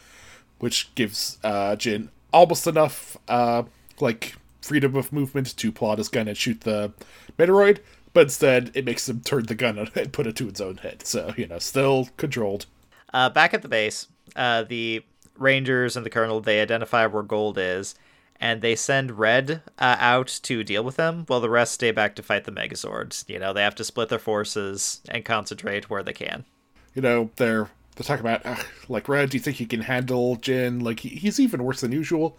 which 0.60 0.94
gives 0.96 1.38
uh, 1.44 1.76
Jin 1.76 2.10
almost 2.34 2.68
enough 2.68 3.18
uh, 3.28 3.64
like 4.00 4.36
freedom 4.62 4.96
of 4.96 5.14
movement 5.14 5.56
to 5.58 5.72
pull 5.72 5.92
out 5.92 5.98
his 6.00 6.10
gun 6.10 6.28
and 6.28 6.36
shoot 6.38 6.62
the 6.62 6.92
Metoroid, 7.38 7.80
but 8.14 8.24
instead 8.24 8.72
it 8.74 8.84
makes 8.86 9.08
him 9.08 9.22
turn 9.22 9.46
the 9.46 9.56
gun 9.56 9.78
and 9.96 10.12
put 10.14 10.26
it 10.28 10.36
to 10.38 10.48
its 10.48 10.60
own 10.62 10.78
head. 10.78 11.06
So 11.06 11.34
you 11.38 11.48
know, 11.48 11.60
still 11.60 12.10
controlled. 12.18 12.66
Uh, 13.14 13.30
back 13.30 13.54
at 13.54 13.62
the 13.62 13.68
base, 13.70 14.08
uh, 14.36 14.64
the 14.64 15.04
Rangers 15.38 15.96
and 15.96 16.06
the 16.06 16.10
Colonel 16.10 16.42
they 16.42 16.62
identify 16.62 17.06
where 17.06 17.24
Gold 17.24 17.58
is, 17.58 17.96
and 18.40 18.62
they 18.62 18.76
send 18.76 19.18
Red 19.18 19.62
uh, 19.80 19.96
out 20.00 20.28
to 20.44 20.64
deal 20.64 20.84
with 20.84 20.98
them, 20.98 21.24
while 21.28 21.40
the 21.40 21.50
rest 21.50 21.74
stay 21.74 21.92
back 21.92 22.16
to 22.16 22.24
fight 22.24 22.44
the 22.44 22.52
Megazords. 22.52 23.28
You 23.30 23.40
know, 23.40 23.54
they 23.54 23.64
have 23.64 23.76
to 23.76 23.84
split 23.84 24.10
their 24.10 24.20
forces 24.20 25.02
and 25.10 25.24
concentrate 25.24 25.90
where 25.90 26.04
they 26.04 26.14
can. 26.14 26.46
You 26.94 27.02
know, 27.02 27.30
they're 27.38 27.70
they're 27.96 28.04
talking 28.06 28.26
about 28.26 28.46
"Ugh, 28.46 28.66
like 28.90 29.08
Red. 29.08 29.30
Do 29.30 29.38
you 29.38 29.44
think 29.44 29.58
he 29.58 29.66
can 29.66 29.82
handle 29.82 30.36
Jin? 30.38 30.80
Like 30.80 31.00
he, 31.00 31.10
he's 31.10 31.40
even 31.40 31.64
worse 31.64 31.82
than 31.82 31.92
usual. 31.92 32.38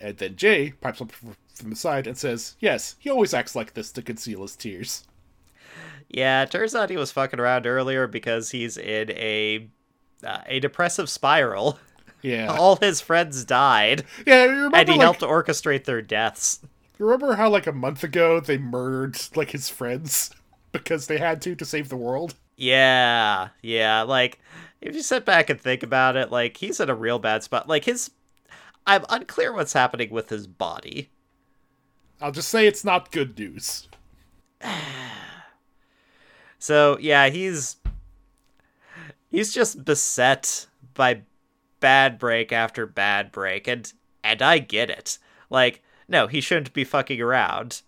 And 0.00 0.16
then 0.18 0.36
Jay 0.36 0.72
pipes 0.80 1.00
up 1.00 1.12
from 1.12 1.70
the 1.70 1.76
side 1.76 2.06
and 2.06 2.18
says, 2.18 2.56
"Yes, 2.60 2.96
he 2.98 3.10
always 3.10 3.34
acts 3.34 3.54
like 3.54 3.74
this 3.74 3.92
to 3.92 4.02
conceal 4.02 4.42
his 4.42 4.56
tears." 4.56 5.04
Yeah, 6.08 6.42
it 6.42 6.50
turns 6.50 6.74
out 6.74 6.90
he 6.90 6.96
was 6.96 7.12
fucking 7.12 7.40
around 7.40 7.66
earlier 7.66 8.06
because 8.06 8.50
he's 8.50 8.76
in 8.76 9.10
a 9.10 9.68
uh, 10.24 10.40
a 10.46 10.60
depressive 10.60 11.08
spiral. 11.08 11.78
Yeah, 12.26 12.48
All 12.48 12.74
his 12.74 13.00
friends 13.00 13.44
died, 13.44 14.02
yeah. 14.26 14.42
Remember, 14.42 14.76
and 14.76 14.88
he 14.88 14.94
like, 14.96 15.02
helped 15.02 15.20
orchestrate 15.20 15.84
their 15.84 16.02
deaths. 16.02 16.58
you 16.98 17.04
remember 17.04 17.36
how 17.36 17.48
like 17.48 17.68
a 17.68 17.72
month 17.72 18.02
ago 18.02 18.40
they 18.40 18.58
murdered 18.58 19.16
like 19.36 19.52
his 19.52 19.68
friends 19.68 20.32
because 20.72 21.06
they 21.06 21.18
had 21.18 21.40
to 21.42 21.54
to 21.54 21.64
save 21.64 21.88
the 21.88 21.96
world. 21.96 22.34
Yeah, 22.56 23.50
yeah. 23.62 24.02
Like, 24.02 24.40
if 24.80 24.96
you 24.96 25.02
sit 25.02 25.24
back 25.24 25.50
and 25.50 25.60
think 25.60 25.84
about 25.84 26.16
it, 26.16 26.32
like 26.32 26.56
he's 26.56 26.80
in 26.80 26.90
a 26.90 26.96
real 26.96 27.20
bad 27.20 27.44
spot. 27.44 27.68
Like 27.68 27.84
his, 27.84 28.10
I'm 28.88 29.04
unclear 29.08 29.52
what's 29.52 29.74
happening 29.74 30.10
with 30.10 30.28
his 30.28 30.48
body. 30.48 31.10
I'll 32.20 32.32
just 32.32 32.48
say 32.48 32.66
it's 32.66 32.84
not 32.84 33.12
good 33.12 33.38
news. 33.38 33.88
So 36.58 36.98
yeah, 37.00 37.28
he's 37.28 37.76
he's 39.30 39.52
just 39.52 39.84
beset 39.84 40.66
by 40.94 41.20
bad 41.86 42.18
break 42.18 42.50
after 42.50 42.84
bad 42.84 43.30
break 43.30 43.68
and 43.68 43.92
and 44.24 44.42
I 44.42 44.58
get 44.58 44.90
it. 44.90 45.18
Like, 45.48 45.84
no, 46.08 46.26
he 46.26 46.40
shouldn't 46.40 46.72
be 46.72 46.82
fucking 46.82 47.20
around. 47.20 47.82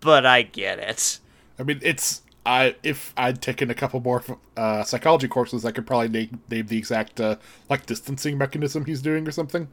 But 0.00 0.26
I 0.26 0.42
get 0.42 0.78
it. 0.78 1.18
I 1.58 1.62
mean, 1.62 1.80
it's 1.80 2.20
I 2.44 2.76
if 2.82 3.14
I'd 3.16 3.40
taken 3.40 3.70
a 3.70 3.74
couple 3.74 4.00
more 4.00 4.22
uh, 4.54 4.84
psychology 4.84 5.28
courses, 5.28 5.64
I 5.64 5.70
could 5.70 5.86
probably 5.86 6.10
name, 6.10 6.42
name 6.50 6.66
the 6.66 6.76
exact 6.76 7.22
uh, 7.22 7.36
like 7.70 7.86
distancing 7.86 8.36
mechanism 8.36 8.84
he's 8.84 9.00
doing 9.00 9.26
or 9.26 9.30
something. 9.30 9.68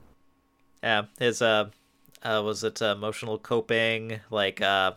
Yeah, 0.82 1.08
his 1.20 1.42
uh, 1.42 1.70
uh 2.24 2.42
was 2.46 2.64
it 2.64 2.82
uh, 2.82 2.96
emotional 2.96 3.38
coping, 3.38 4.22
like 4.30 4.62
uh, 4.62 4.94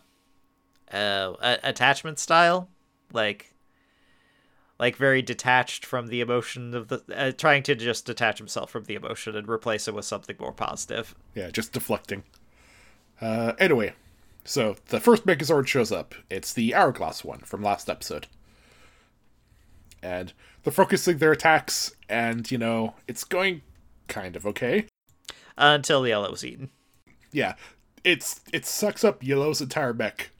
uh, 0.92 1.57
attachment 1.64 2.20
style, 2.20 2.68
like 3.12 3.53
like 4.78 4.96
very 4.96 5.22
detached 5.22 5.87
from 5.87 6.08
the 6.08 6.20
emotion 6.20 6.74
of 6.74 6.88
the 6.88 7.02
uh, 7.14 7.32
trying 7.32 7.62
to 7.62 7.74
just 7.74 8.06
detach 8.06 8.38
himself 8.38 8.70
from 8.70 8.84
the 8.84 8.94
emotion 8.94 9.37
and 9.37 9.48
replace 9.48 9.87
it 9.88 9.94
with 9.94 10.04
something 10.04 10.37
more 10.38 10.52
positive. 10.52 11.14
Yeah 11.34 11.50
just 11.50 11.72
deflecting. 11.72 12.24
Uh 13.20 13.52
anyway 13.58 13.94
so 14.44 14.76
the 14.87 15.00
first 15.00 15.26
megazord 15.26 15.66
shows 15.66 15.90
up. 15.90 16.14
It's 16.28 16.52
the 16.52 16.74
hourglass 16.74 17.24
one 17.24 17.40
from 17.40 17.62
last 17.62 17.88
episode. 17.88 18.26
And 20.02 20.34
they're 20.62 20.72
focusing 20.72 21.18
their 21.18 21.32
attacks 21.32 21.94
and 22.08 22.50
you 22.50 22.58
know 22.58 22.94
it's 23.08 23.24
going 23.24 23.62
kind 24.08 24.37
of 24.37 24.46
okay. 24.46 24.87
Until 25.56 26.06
yellow's 26.06 26.44
eaten. 26.44 26.70
Yeah 27.32 27.54
it's 28.02 28.42
it 28.52 28.66
sucks 28.66 29.02
up 29.02 29.22
yellow's 29.22 29.60
entire 29.60 29.94
mech. 29.94 30.30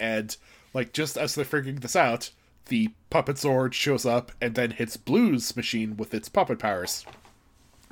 And 0.00 0.36
like 0.72 0.92
just 0.92 1.18
as 1.18 1.34
they're 1.34 1.44
figuring 1.44 1.76
this 1.76 1.96
out 1.96 2.30
the 2.66 2.90
puppet 3.10 3.38
sword 3.38 3.74
shows 3.74 4.06
up 4.06 4.32
and 4.40 4.54
then 4.54 4.72
hits 4.72 4.96
Blue's 4.96 5.56
machine 5.56 5.96
with 5.96 6.14
its 6.14 6.28
puppet 6.28 6.58
powers. 6.58 7.04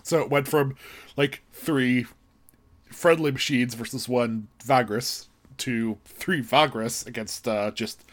So 0.02 0.20
it 0.20 0.30
went 0.30 0.48
from 0.48 0.76
like 1.16 1.42
three 1.52 2.06
friendly 2.86 3.30
machines 3.30 3.74
versus 3.74 4.08
one 4.08 4.48
Vaglass 4.64 5.26
to 5.58 5.98
three 6.04 6.42
Vaglass 6.42 7.06
against 7.06 7.46
uh, 7.46 7.70
just 7.72 8.04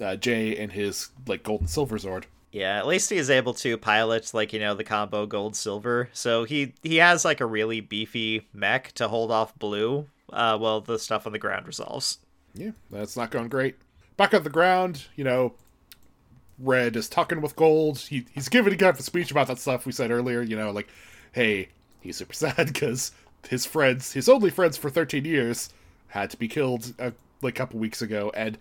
uh, 0.00 0.16
Jay 0.16 0.56
and 0.56 0.72
his 0.72 1.10
like 1.26 1.42
gold 1.42 1.60
and 1.60 1.70
silver 1.70 1.98
sword. 1.98 2.26
Yeah, 2.52 2.78
at 2.78 2.86
least 2.86 3.08
he 3.08 3.16
is 3.16 3.30
able 3.30 3.54
to 3.54 3.78
pilot 3.78 4.32
like 4.34 4.52
you 4.52 4.60
know 4.60 4.74
the 4.74 4.84
combo 4.84 5.26
gold 5.26 5.56
silver. 5.56 6.10
So 6.12 6.44
he 6.44 6.74
he 6.82 6.96
has 6.96 7.24
like 7.24 7.40
a 7.40 7.46
really 7.46 7.80
beefy 7.80 8.46
mech 8.52 8.92
to 8.92 9.08
hold 9.08 9.30
off 9.30 9.58
Blue. 9.58 10.06
Uh, 10.32 10.56
while 10.56 10.80
the 10.80 10.98
stuff 10.98 11.26
on 11.26 11.32
the 11.32 11.38
ground 11.38 11.66
resolves. 11.66 12.18
Yeah, 12.54 12.70
that's 12.90 13.18
not 13.18 13.30
going 13.30 13.48
great. 13.48 13.76
Back 14.16 14.32
on 14.32 14.44
the 14.44 14.48
ground, 14.48 15.04
you 15.14 15.24
know, 15.24 15.52
Red 16.58 16.96
is 16.96 17.08
talking 17.08 17.40
with 17.40 17.56
Gold. 17.56 17.98
He 17.98 18.26
he's 18.34 18.48
giving 18.48 18.80
a 18.80 18.88
a 18.88 19.02
speech 19.02 19.30
about 19.30 19.46
that 19.48 19.58
stuff 19.58 19.86
we 19.86 19.92
said 19.92 20.10
earlier. 20.10 20.42
You 20.42 20.56
know, 20.56 20.70
like, 20.70 20.88
hey, 21.32 21.68
he's 22.00 22.16
super 22.16 22.32
sad 22.34 22.66
because 22.68 23.12
his 23.48 23.66
friends, 23.66 24.12
his 24.12 24.28
only 24.28 24.50
friends 24.50 24.76
for 24.76 24.90
13 24.90 25.24
years, 25.24 25.70
had 26.08 26.30
to 26.30 26.36
be 26.36 26.48
killed 26.48 26.94
uh, 26.98 27.10
like 27.40 27.54
a 27.54 27.58
couple 27.58 27.80
weeks 27.80 28.02
ago, 28.02 28.30
and 28.34 28.58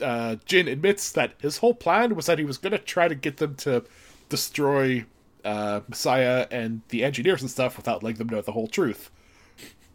uh, 0.00 0.36
Jin 0.44 0.68
admits 0.68 1.12
that 1.12 1.34
his 1.40 1.58
whole 1.58 1.74
plan 1.74 2.14
was 2.14 2.26
that 2.26 2.38
he 2.38 2.44
was 2.44 2.58
going 2.58 2.72
to 2.72 2.78
try 2.78 3.08
to 3.08 3.14
get 3.14 3.36
them 3.38 3.54
to 3.56 3.84
destroy 4.28 5.04
uh, 5.44 5.80
Messiah 5.88 6.46
and 6.50 6.82
the 6.88 7.04
engineers 7.04 7.42
and 7.42 7.50
stuff 7.50 7.76
without 7.76 8.02
letting 8.02 8.18
them 8.18 8.28
know 8.28 8.40
the 8.40 8.52
whole 8.52 8.68
truth. 8.68 9.10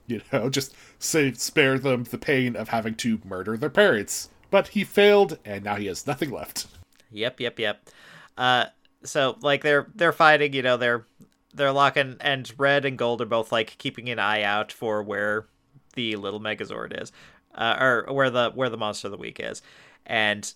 You 0.08 0.22
know, 0.32 0.50
just 0.50 0.74
say 1.00 1.32
spare 1.34 1.80
them 1.80 2.04
the 2.04 2.18
pain 2.18 2.56
of 2.56 2.70
having 2.70 2.96
to 2.96 3.20
murder 3.26 3.58
their 3.58 3.70
parents. 3.70 4.30
But 4.52 4.70
he 4.70 4.84
failed, 4.84 5.38
and 5.46 5.64
now 5.64 5.76
he 5.76 5.86
has 5.88 6.08
nothing 6.08 6.32
left. 6.32 6.68
Yep, 7.12 7.40
yep, 7.40 7.60
yep. 7.60 7.90
Uh, 8.38 8.66
so 9.04 9.38
like 9.42 9.64
they're 9.64 9.88
they're 9.96 10.14
fighting. 10.14 10.54
You 10.54 10.62
know, 10.62 10.78
they're 10.78 11.06
they're 11.54 11.72
locking, 11.72 12.18
and 12.22 12.52
red 12.58 12.86
and 12.86 12.98
gold 12.98 13.22
are 13.22 13.26
both 13.26 13.52
like 13.52 13.78
keeping 13.78 14.10
an 14.10 14.20
eye 14.20 14.44
out 14.44 14.72
for 14.72 15.02
where 15.04 15.48
the 15.96 16.16
little 16.16 16.40
Megazord 16.40 17.02
is, 17.02 17.12
uh, 17.56 17.78
or 17.80 18.06
where 18.10 18.30
the 18.30 18.52
where 18.52 18.70
the 18.70 18.78
monster 18.78 19.08
of 19.08 19.12
the 19.12 19.18
week 19.18 19.40
is, 19.40 19.62
and 20.06 20.54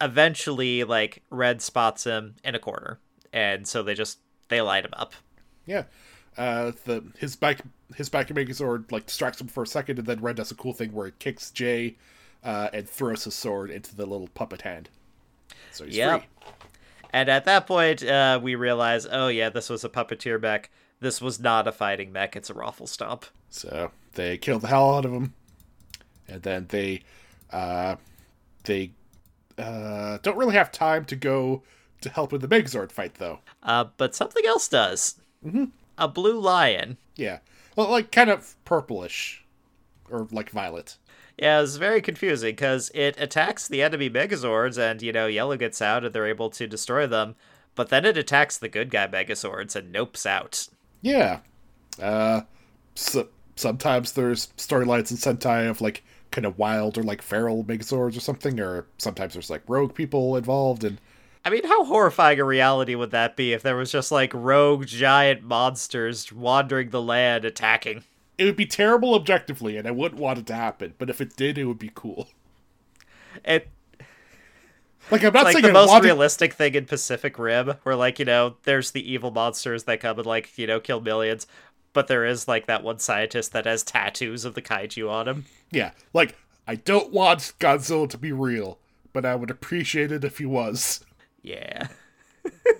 eventually 0.00 0.84
like 0.84 1.22
red 1.30 1.60
spots 1.60 2.04
him 2.04 2.36
in 2.44 2.54
a 2.54 2.58
corner, 2.58 2.98
and 3.32 3.66
so 3.66 3.82
they 3.82 3.94
just 3.94 4.18
they 4.48 4.60
light 4.60 4.84
him 4.84 4.94
up. 4.94 5.14
Yeah. 5.66 5.84
Uh, 6.38 6.72
the 6.84 7.04
his 7.18 7.36
back 7.36 7.60
his 7.96 8.08
back 8.08 8.28
Megazord 8.28 8.92
like 8.92 9.06
distracts 9.06 9.40
him 9.40 9.48
for 9.48 9.64
a 9.64 9.66
second, 9.66 9.98
and 9.98 10.06
then 10.06 10.20
Red 10.20 10.36
does 10.36 10.50
a 10.50 10.54
cool 10.54 10.72
thing 10.72 10.92
where 10.92 11.08
it 11.08 11.18
kicks 11.18 11.50
Jay 11.50 11.96
uh, 12.44 12.68
and 12.72 12.88
throws 12.88 13.24
his 13.24 13.34
sword 13.34 13.70
into 13.70 13.94
the 13.94 14.06
little 14.06 14.28
puppet 14.28 14.62
hand. 14.62 14.88
So 15.72 15.84
he's 15.84 15.96
yep. 15.96 16.20
free. 16.20 16.28
And 17.12 17.28
at 17.28 17.44
that 17.44 17.66
point, 17.66 18.04
uh, 18.04 18.38
we 18.42 18.54
realize, 18.54 19.06
oh 19.10 19.28
yeah, 19.28 19.48
this 19.50 19.68
was 19.68 19.84
a 19.84 19.88
puppeteer 19.88 20.40
mech. 20.40 20.70
This 21.00 21.20
was 21.20 21.40
not 21.40 21.66
a 21.66 21.72
fighting 21.72 22.12
mech. 22.12 22.36
It's 22.36 22.50
a 22.50 22.54
raffle 22.54 22.86
stomp. 22.86 23.26
So 23.48 23.90
they 24.14 24.38
kill 24.38 24.58
the 24.58 24.68
hell 24.68 24.94
out 24.94 25.04
of 25.04 25.12
him, 25.12 25.34
and 26.28 26.42
then 26.42 26.66
they, 26.68 27.02
uh, 27.50 27.96
they, 28.64 28.92
uh, 29.58 30.18
don't 30.22 30.36
really 30.36 30.54
have 30.54 30.70
time 30.70 31.04
to 31.06 31.16
go 31.16 31.62
to 32.00 32.08
help 32.08 32.32
with 32.32 32.42
the 32.42 32.48
Megazord 32.48 32.92
fight 32.92 33.14
though. 33.16 33.40
Uh, 33.62 33.86
but 33.96 34.14
something 34.14 34.46
else 34.46 34.68
does. 34.68 35.20
Mm-hmm. 35.44 35.64
A 35.98 36.08
blue 36.08 36.38
lion. 36.38 36.96
Yeah, 37.16 37.40
well, 37.76 37.90
like 37.90 38.12
kind 38.12 38.30
of 38.30 38.54
purplish, 38.64 39.44
or 40.10 40.28
like 40.30 40.50
violet. 40.50 40.96
Yeah, 41.40 41.62
it's 41.62 41.76
very 41.76 42.02
confusing 42.02 42.52
because 42.52 42.90
it 42.92 43.16
attacks 43.18 43.66
the 43.66 43.82
enemy 43.82 44.10
Megazords, 44.10 44.76
and 44.76 45.00
you 45.00 45.10
know, 45.10 45.26
Yellow 45.26 45.56
gets 45.56 45.80
out, 45.80 46.04
and 46.04 46.14
they're 46.14 46.26
able 46.26 46.50
to 46.50 46.66
destroy 46.66 47.06
them. 47.06 47.34
But 47.74 47.88
then 47.88 48.04
it 48.04 48.18
attacks 48.18 48.58
the 48.58 48.68
good 48.68 48.90
guy 48.90 49.06
Megazords 49.06 49.74
and 49.74 49.94
nopes 49.94 50.26
out. 50.26 50.68
Yeah, 51.00 51.38
uh, 52.00 52.42
so, 52.94 53.28
sometimes 53.56 54.12
there's 54.12 54.48
storylines 54.58 55.10
in 55.10 55.16
Sentai 55.16 55.70
of 55.70 55.80
like 55.80 56.04
kind 56.30 56.44
of 56.44 56.58
wild 56.58 56.98
or 56.98 57.02
like 57.02 57.22
feral 57.22 57.64
Megazords 57.64 58.18
or 58.18 58.20
something, 58.20 58.60
or 58.60 58.86
sometimes 58.98 59.32
there's 59.32 59.48
like 59.48 59.62
rogue 59.66 59.94
people 59.94 60.36
involved, 60.36 60.84
and 60.84 61.00
I 61.42 61.48
mean, 61.48 61.64
how 61.64 61.84
horrifying 61.84 62.38
a 62.38 62.44
reality 62.44 62.94
would 62.94 63.12
that 63.12 63.34
be 63.34 63.54
if 63.54 63.62
there 63.62 63.76
was 63.76 63.90
just 63.90 64.12
like 64.12 64.34
rogue 64.34 64.84
giant 64.84 65.42
monsters 65.42 66.30
wandering 66.30 66.90
the 66.90 67.00
land 67.00 67.46
attacking? 67.46 68.04
It 68.40 68.46
would 68.46 68.56
be 68.56 68.64
terrible 68.64 69.14
objectively, 69.14 69.76
and 69.76 69.86
I 69.86 69.90
wouldn't 69.90 70.18
want 70.18 70.38
it 70.38 70.46
to 70.46 70.54
happen. 70.54 70.94
But 70.96 71.10
if 71.10 71.20
it 71.20 71.36
did, 71.36 71.58
it 71.58 71.66
would 71.66 71.78
be 71.78 71.90
cool. 71.94 72.28
It 73.44 73.68
like 75.10 75.22
I'm 75.22 75.34
not 75.34 75.44
like 75.44 75.52
saying 75.52 75.66
the 75.66 75.72
most 75.72 76.02
realistic 76.02 76.54
thing 76.54 76.74
in 76.74 76.86
Pacific 76.86 77.38
Rim, 77.38 77.74
where 77.82 77.94
like 77.96 78.18
you 78.18 78.24
know, 78.24 78.56
there's 78.62 78.92
the 78.92 79.12
evil 79.12 79.30
monsters 79.30 79.84
that 79.84 80.00
come 80.00 80.16
and 80.16 80.26
like 80.26 80.56
you 80.56 80.66
know 80.66 80.80
kill 80.80 81.02
millions, 81.02 81.46
but 81.92 82.08
there 82.08 82.24
is 82.24 82.48
like 82.48 82.64
that 82.64 82.82
one 82.82 82.98
scientist 82.98 83.52
that 83.52 83.66
has 83.66 83.82
tattoos 83.82 84.46
of 84.46 84.54
the 84.54 84.62
kaiju 84.62 85.10
on 85.10 85.28
him. 85.28 85.44
Yeah, 85.70 85.90
like 86.14 86.34
I 86.66 86.76
don't 86.76 87.12
want 87.12 87.52
Godzilla 87.60 88.08
to 88.08 88.16
be 88.16 88.32
real, 88.32 88.78
but 89.12 89.26
I 89.26 89.34
would 89.34 89.50
appreciate 89.50 90.10
it 90.10 90.24
if 90.24 90.38
he 90.38 90.46
was. 90.46 91.04
Yeah. 91.42 91.88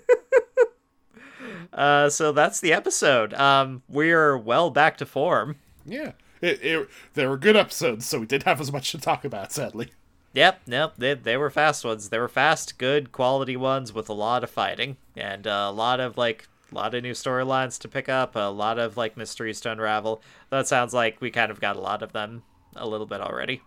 Uh, 1.73 2.09
so 2.09 2.33
that's 2.33 2.61
the 2.61 2.73
episode. 2.73 3.35
Um, 3.35 3.83
we're 3.89 4.37
well 4.37 4.71
back 4.71 4.97
to 4.99 5.07
form. 5.07 5.57
Yeah, 5.87 6.13
it, 6.41 6.65
it, 6.65 6.89
they 7.15 7.27
were 7.27 7.37
good 7.37 7.57
episodes, 7.57 8.07
so 8.07 8.21
we 8.21 8.27
didn't 8.27 8.45
have 8.45 8.61
as 8.61 8.73
much 8.73 8.93
to 8.93 8.99
talk 8.99 9.25
about, 9.25 9.53
sadly. 9.53 9.91
Yep, 10.33 10.61
nope, 10.67 10.93
they, 10.97 11.15
they 11.15 11.37
were 11.37 11.51
fast 11.51 11.85
ones. 11.85 12.09
They 12.09 12.19
were 12.19 12.29
fast, 12.29 12.79
good, 12.79 13.11
quality 13.11 13.57
ones 13.57 13.93
with 13.93 14.09
a 14.09 14.13
lot 14.13 14.45
of 14.45 14.51
fighting 14.51 14.97
and 15.17 15.47
a 15.47 15.71
lot 15.71 15.99
of 15.99 16.17
like 16.17 16.49
a 16.71 16.75
lot 16.75 16.95
of 16.95 17.03
new 17.03 17.13
storylines 17.13 17.81
to 17.81 17.89
pick 17.89 18.09
up, 18.09 18.37
a 18.37 18.51
lot 18.51 18.79
of 18.79 18.97
like 18.97 19.17
mysteries 19.17 19.61
to 19.63 19.73
unravel. 19.73 20.23
That 20.51 20.69
sounds 20.69 20.95
like 20.95 21.21
we 21.21 21.31
kind 21.31 21.51
of 21.51 21.61
got 21.61 21.77
a 21.77 21.81
lot 21.81 22.03
of 22.03 22.13
them 22.13 22.45
a 22.77 22.87
little 22.87 23.07
bit 23.07 23.21
already. 23.21 23.63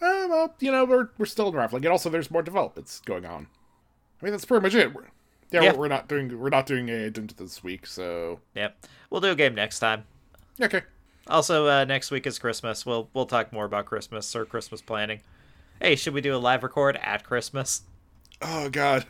Uh, 0.00 0.26
well, 0.28 0.54
you 0.60 0.70
know, 0.70 0.84
we're 0.84 1.08
we're 1.18 1.26
still 1.26 1.48
unraveling, 1.48 1.84
and 1.84 1.92
also 1.92 2.10
there's 2.10 2.30
more 2.30 2.42
developments 2.42 3.00
going 3.04 3.26
on. 3.26 3.48
I 4.20 4.24
mean, 4.24 4.32
that's 4.32 4.44
pretty 4.44 4.62
much 4.62 4.74
it. 4.74 4.94
We're, 4.94 5.08
yeah, 5.50 5.62
yeah. 5.62 5.72
We're, 5.72 5.88
not 5.88 6.08
doing 6.08 6.38
we're 6.38 6.50
not 6.50 6.66
doing 6.66 6.88
a 6.88 7.04
into 7.06 7.34
this 7.34 7.62
week, 7.62 7.86
so 7.86 8.40
yep, 8.54 8.76
we'll 9.10 9.20
do 9.20 9.30
a 9.30 9.34
game 9.34 9.54
next 9.54 9.78
time. 9.78 10.04
Okay. 10.60 10.82
Also, 11.26 11.66
uh, 11.66 11.84
next 11.84 12.10
week 12.10 12.26
is 12.26 12.38
Christmas. 12.38 12.84
We'll 12.84 13.08
we'll 13.14 13.26
talk 13.26 13.52
more 13.52 13.64
about 13.64 13.86
Christmas 13.86 14.34
or 14.36 14.44
Christmas 14.44 14.82
planning. 14.82 15.20
Hey, 15.80 15.96
should 15.96 16.14
we 16.14 16.20
do 16.20 16.34
a 16.34 16.38
live 16.38 16.62
record 16.62 16.98
at 17.02 17.24
Christmas? 17.24 17.82
Oh 18.42 18.68
God, 18.68 19.06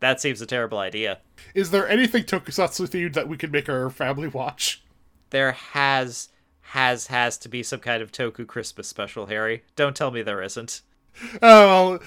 that 0.00 0.20
seems 0.20 0.40
a 0.40 0.46
terrible 0.46 0.78
idea. 0.78 1.18
Is 1.54 1.70
there 1.70 1.88
anything 1.88 2.24
Tokusatsu 2.24 2.88
themed 2.88 3.14
that 3.14 3.28
we 3.28 3.36
could 3.36 3.52
make 3.52 3.68
our 3.68 3.90
family 3.90 4.28
watch? 4.28 4.82
There 5.30 5.52
has 5.52 6.28
has 6.60 7.06
has 7.08 7.38
to 7.38 7.48
be 7.48 7.62
some 7.62 7.80
kind 7.80 8.02
of 8.02 8.10
Toku 8.10 8.46
Christmas 8.46 8.88
special, 8.88 9.26
Harry. 9.26 9.62
Don't 9.76 9.94
tell 9.94 10.10
me 10.10 10.22
there 10.22 10.42
isn't. 10.42 10.82
Oh, 11.42 11.90
well, 11.90 12.00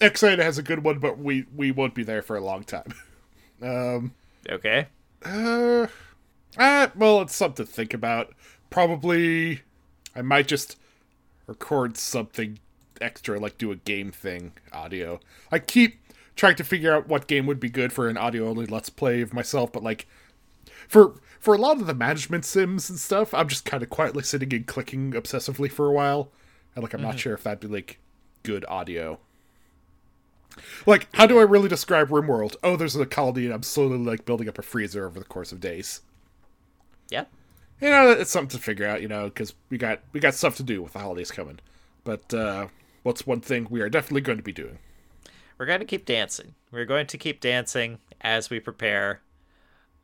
Excited 0.00 0.38
has 0.38 0.58
a 0.58 0.62
good 0.62 0.84
one, 0.84 0.98
but 0.98 1.18
we 1.18 1.46
we 1.54 1.72
won't 1.72 1.94
be 1.94 2.04
there 2.04 2.22
for 2.22 2.36
a 2.36 2.40
long 2.40 2.64
time. 2.64 2.94
um, 3.62 4.14
okay. 4.48 4.86
Uh, 5.24 5.88
uh, 6.56 6.88
well, 6.94 7.20
it's 7.22 7.34
something 7.34 7.66
to 7.66 7.70
think 7.70 7.92
about. 7.92 8.32
Probably, 8.70 9.62
I 10.14 10.22
might 10.22 10.46
just 10.46 10.76
record 11.46 11.96
something 11.96 12.60
extra, 13.00 13.40
like 13.40 13.58
do 13.58 13.72
a 13.72 13.76
game 13.76 14.12
thing 14.12 14.52
audio. 14.72 15.18
I 15.50 15.58
keep 15.58 16.00
trying 16.36 16.56
to 16.56 16.64
figure 16.64 16.94
out 16.94 17.08
what 17.08 17.26
game 17.26 17.46
would 17.46 17.58
be 17.58 17.68
good 17.68 17.92
for 17.92 18.08
an 18.08 18.16
audio 18.16 18.48
only 18.48 18.66
let's 18.66 18.90
play 18.90 19.20
of 19.20 19.34
myself, 19.34 19.72
but 19.72 19.82
like 19.82 20.06
for 20.86 21.20
for 21.40 21.54
a 21.54 21.58
lot 21.58 21.80
of 21.80 21.86
the 21.86 21.94
management 21.94 22.44
sims 22.44 22.88
and 22.88 22.98
stuff, 22.98 23.34
I'm 23.34 23.48
just 23.48 23.64
kind 23.64 23.82
of 23.82 23.90
quietly 23.90 24.22
sitting 24.22 24.52
and 24.54 24.66
clicking 24.66 25.12
obsessively 25.12 25.70
for 25.70 25.86
a 25.86 25.92
while, 25.92 26.30
and 26.74 26.82
like 26.82 26.94
I'm 26.94 27.02
not 27.02 27.18
sure 27.18 27.34
if 27.34 27.42
that'd 27.42 27.60
be 27.60 27.66
like 27.68 27.98
good 28.42 28.64
audio. 28.68 29.18
Like, 30.86 31.08
how 31.14 31.26
do 31.26 31.38
I 31.38 31.42
really 31.42 31.68
describe 31.68 32.08
RimWorld? 32.08 32.56
Oh, 32.62 32.76
there's 32.76 32.96
a 32.96 33.06
colony, 33.06 33.44
and 33.44 33.54
I'm 33.54 33.62
slowly 33.62 33.98
like 33.98 34.24
building 34.24 34.48
up 34.48 34.58
a 34.58 34.62
freezer 34.62 35.06
over 35.06 35.18
the 35.18 35.24
course 35.24 35.52
of 35.52 35.60
days. 35.60 36.00
Yeah. 37.10 37.24
You 37.80 37.90
know, 37.90 38.10
it's 38.10 38.30
something 38.30 38.58
to 38.58 38.62
figure 38.62 38.86
out. 38.86 39.02
You 39.02 39.08
know, 39.08 39.24
because 39.24 39.54
we 39.70 39.78
got 39.78 40.00
we 40.12 40.20
got 40.20 40.34
stuff 40.34 40.56
to 40.56 40.62
do 40.62 40.82
with 40.82 40.92
the 40.92 40.98
holidays 40.98 41.30
coming. 41.30 41.60
But 42.04 42.32
uh, 42.32 42.68
what's 43.02 43.26
one 43.26 43.40
thing 43.40 43.66
we 43.70 43.80
are 43.80 43.88
definitely 43.88 44.22
going 44.22 44.38
to 44.38 44.44
be 44.44 44.52
doing? 44.52 44.78
We're 45.58 45.66
going 45.66 45.80
to 45.80 45.86
keep 45.86 46.06
dancing. 46.06 46.54
We're 46.70 46.84
going 46.84 47.06
to 47.08 47.18
keep 47.18 47.40
dancing 47.40 47.98
as 48.20 48.48
we 48.48 48.60
prepare 48.60 49.20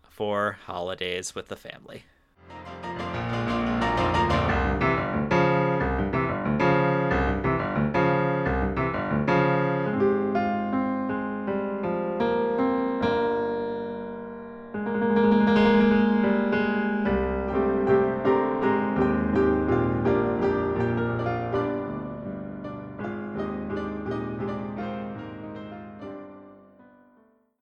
for 0.09 0.59
holidays 0.67 1.35
with 1.35 1.49
the 1.49 1.57
family. 1.57 2.05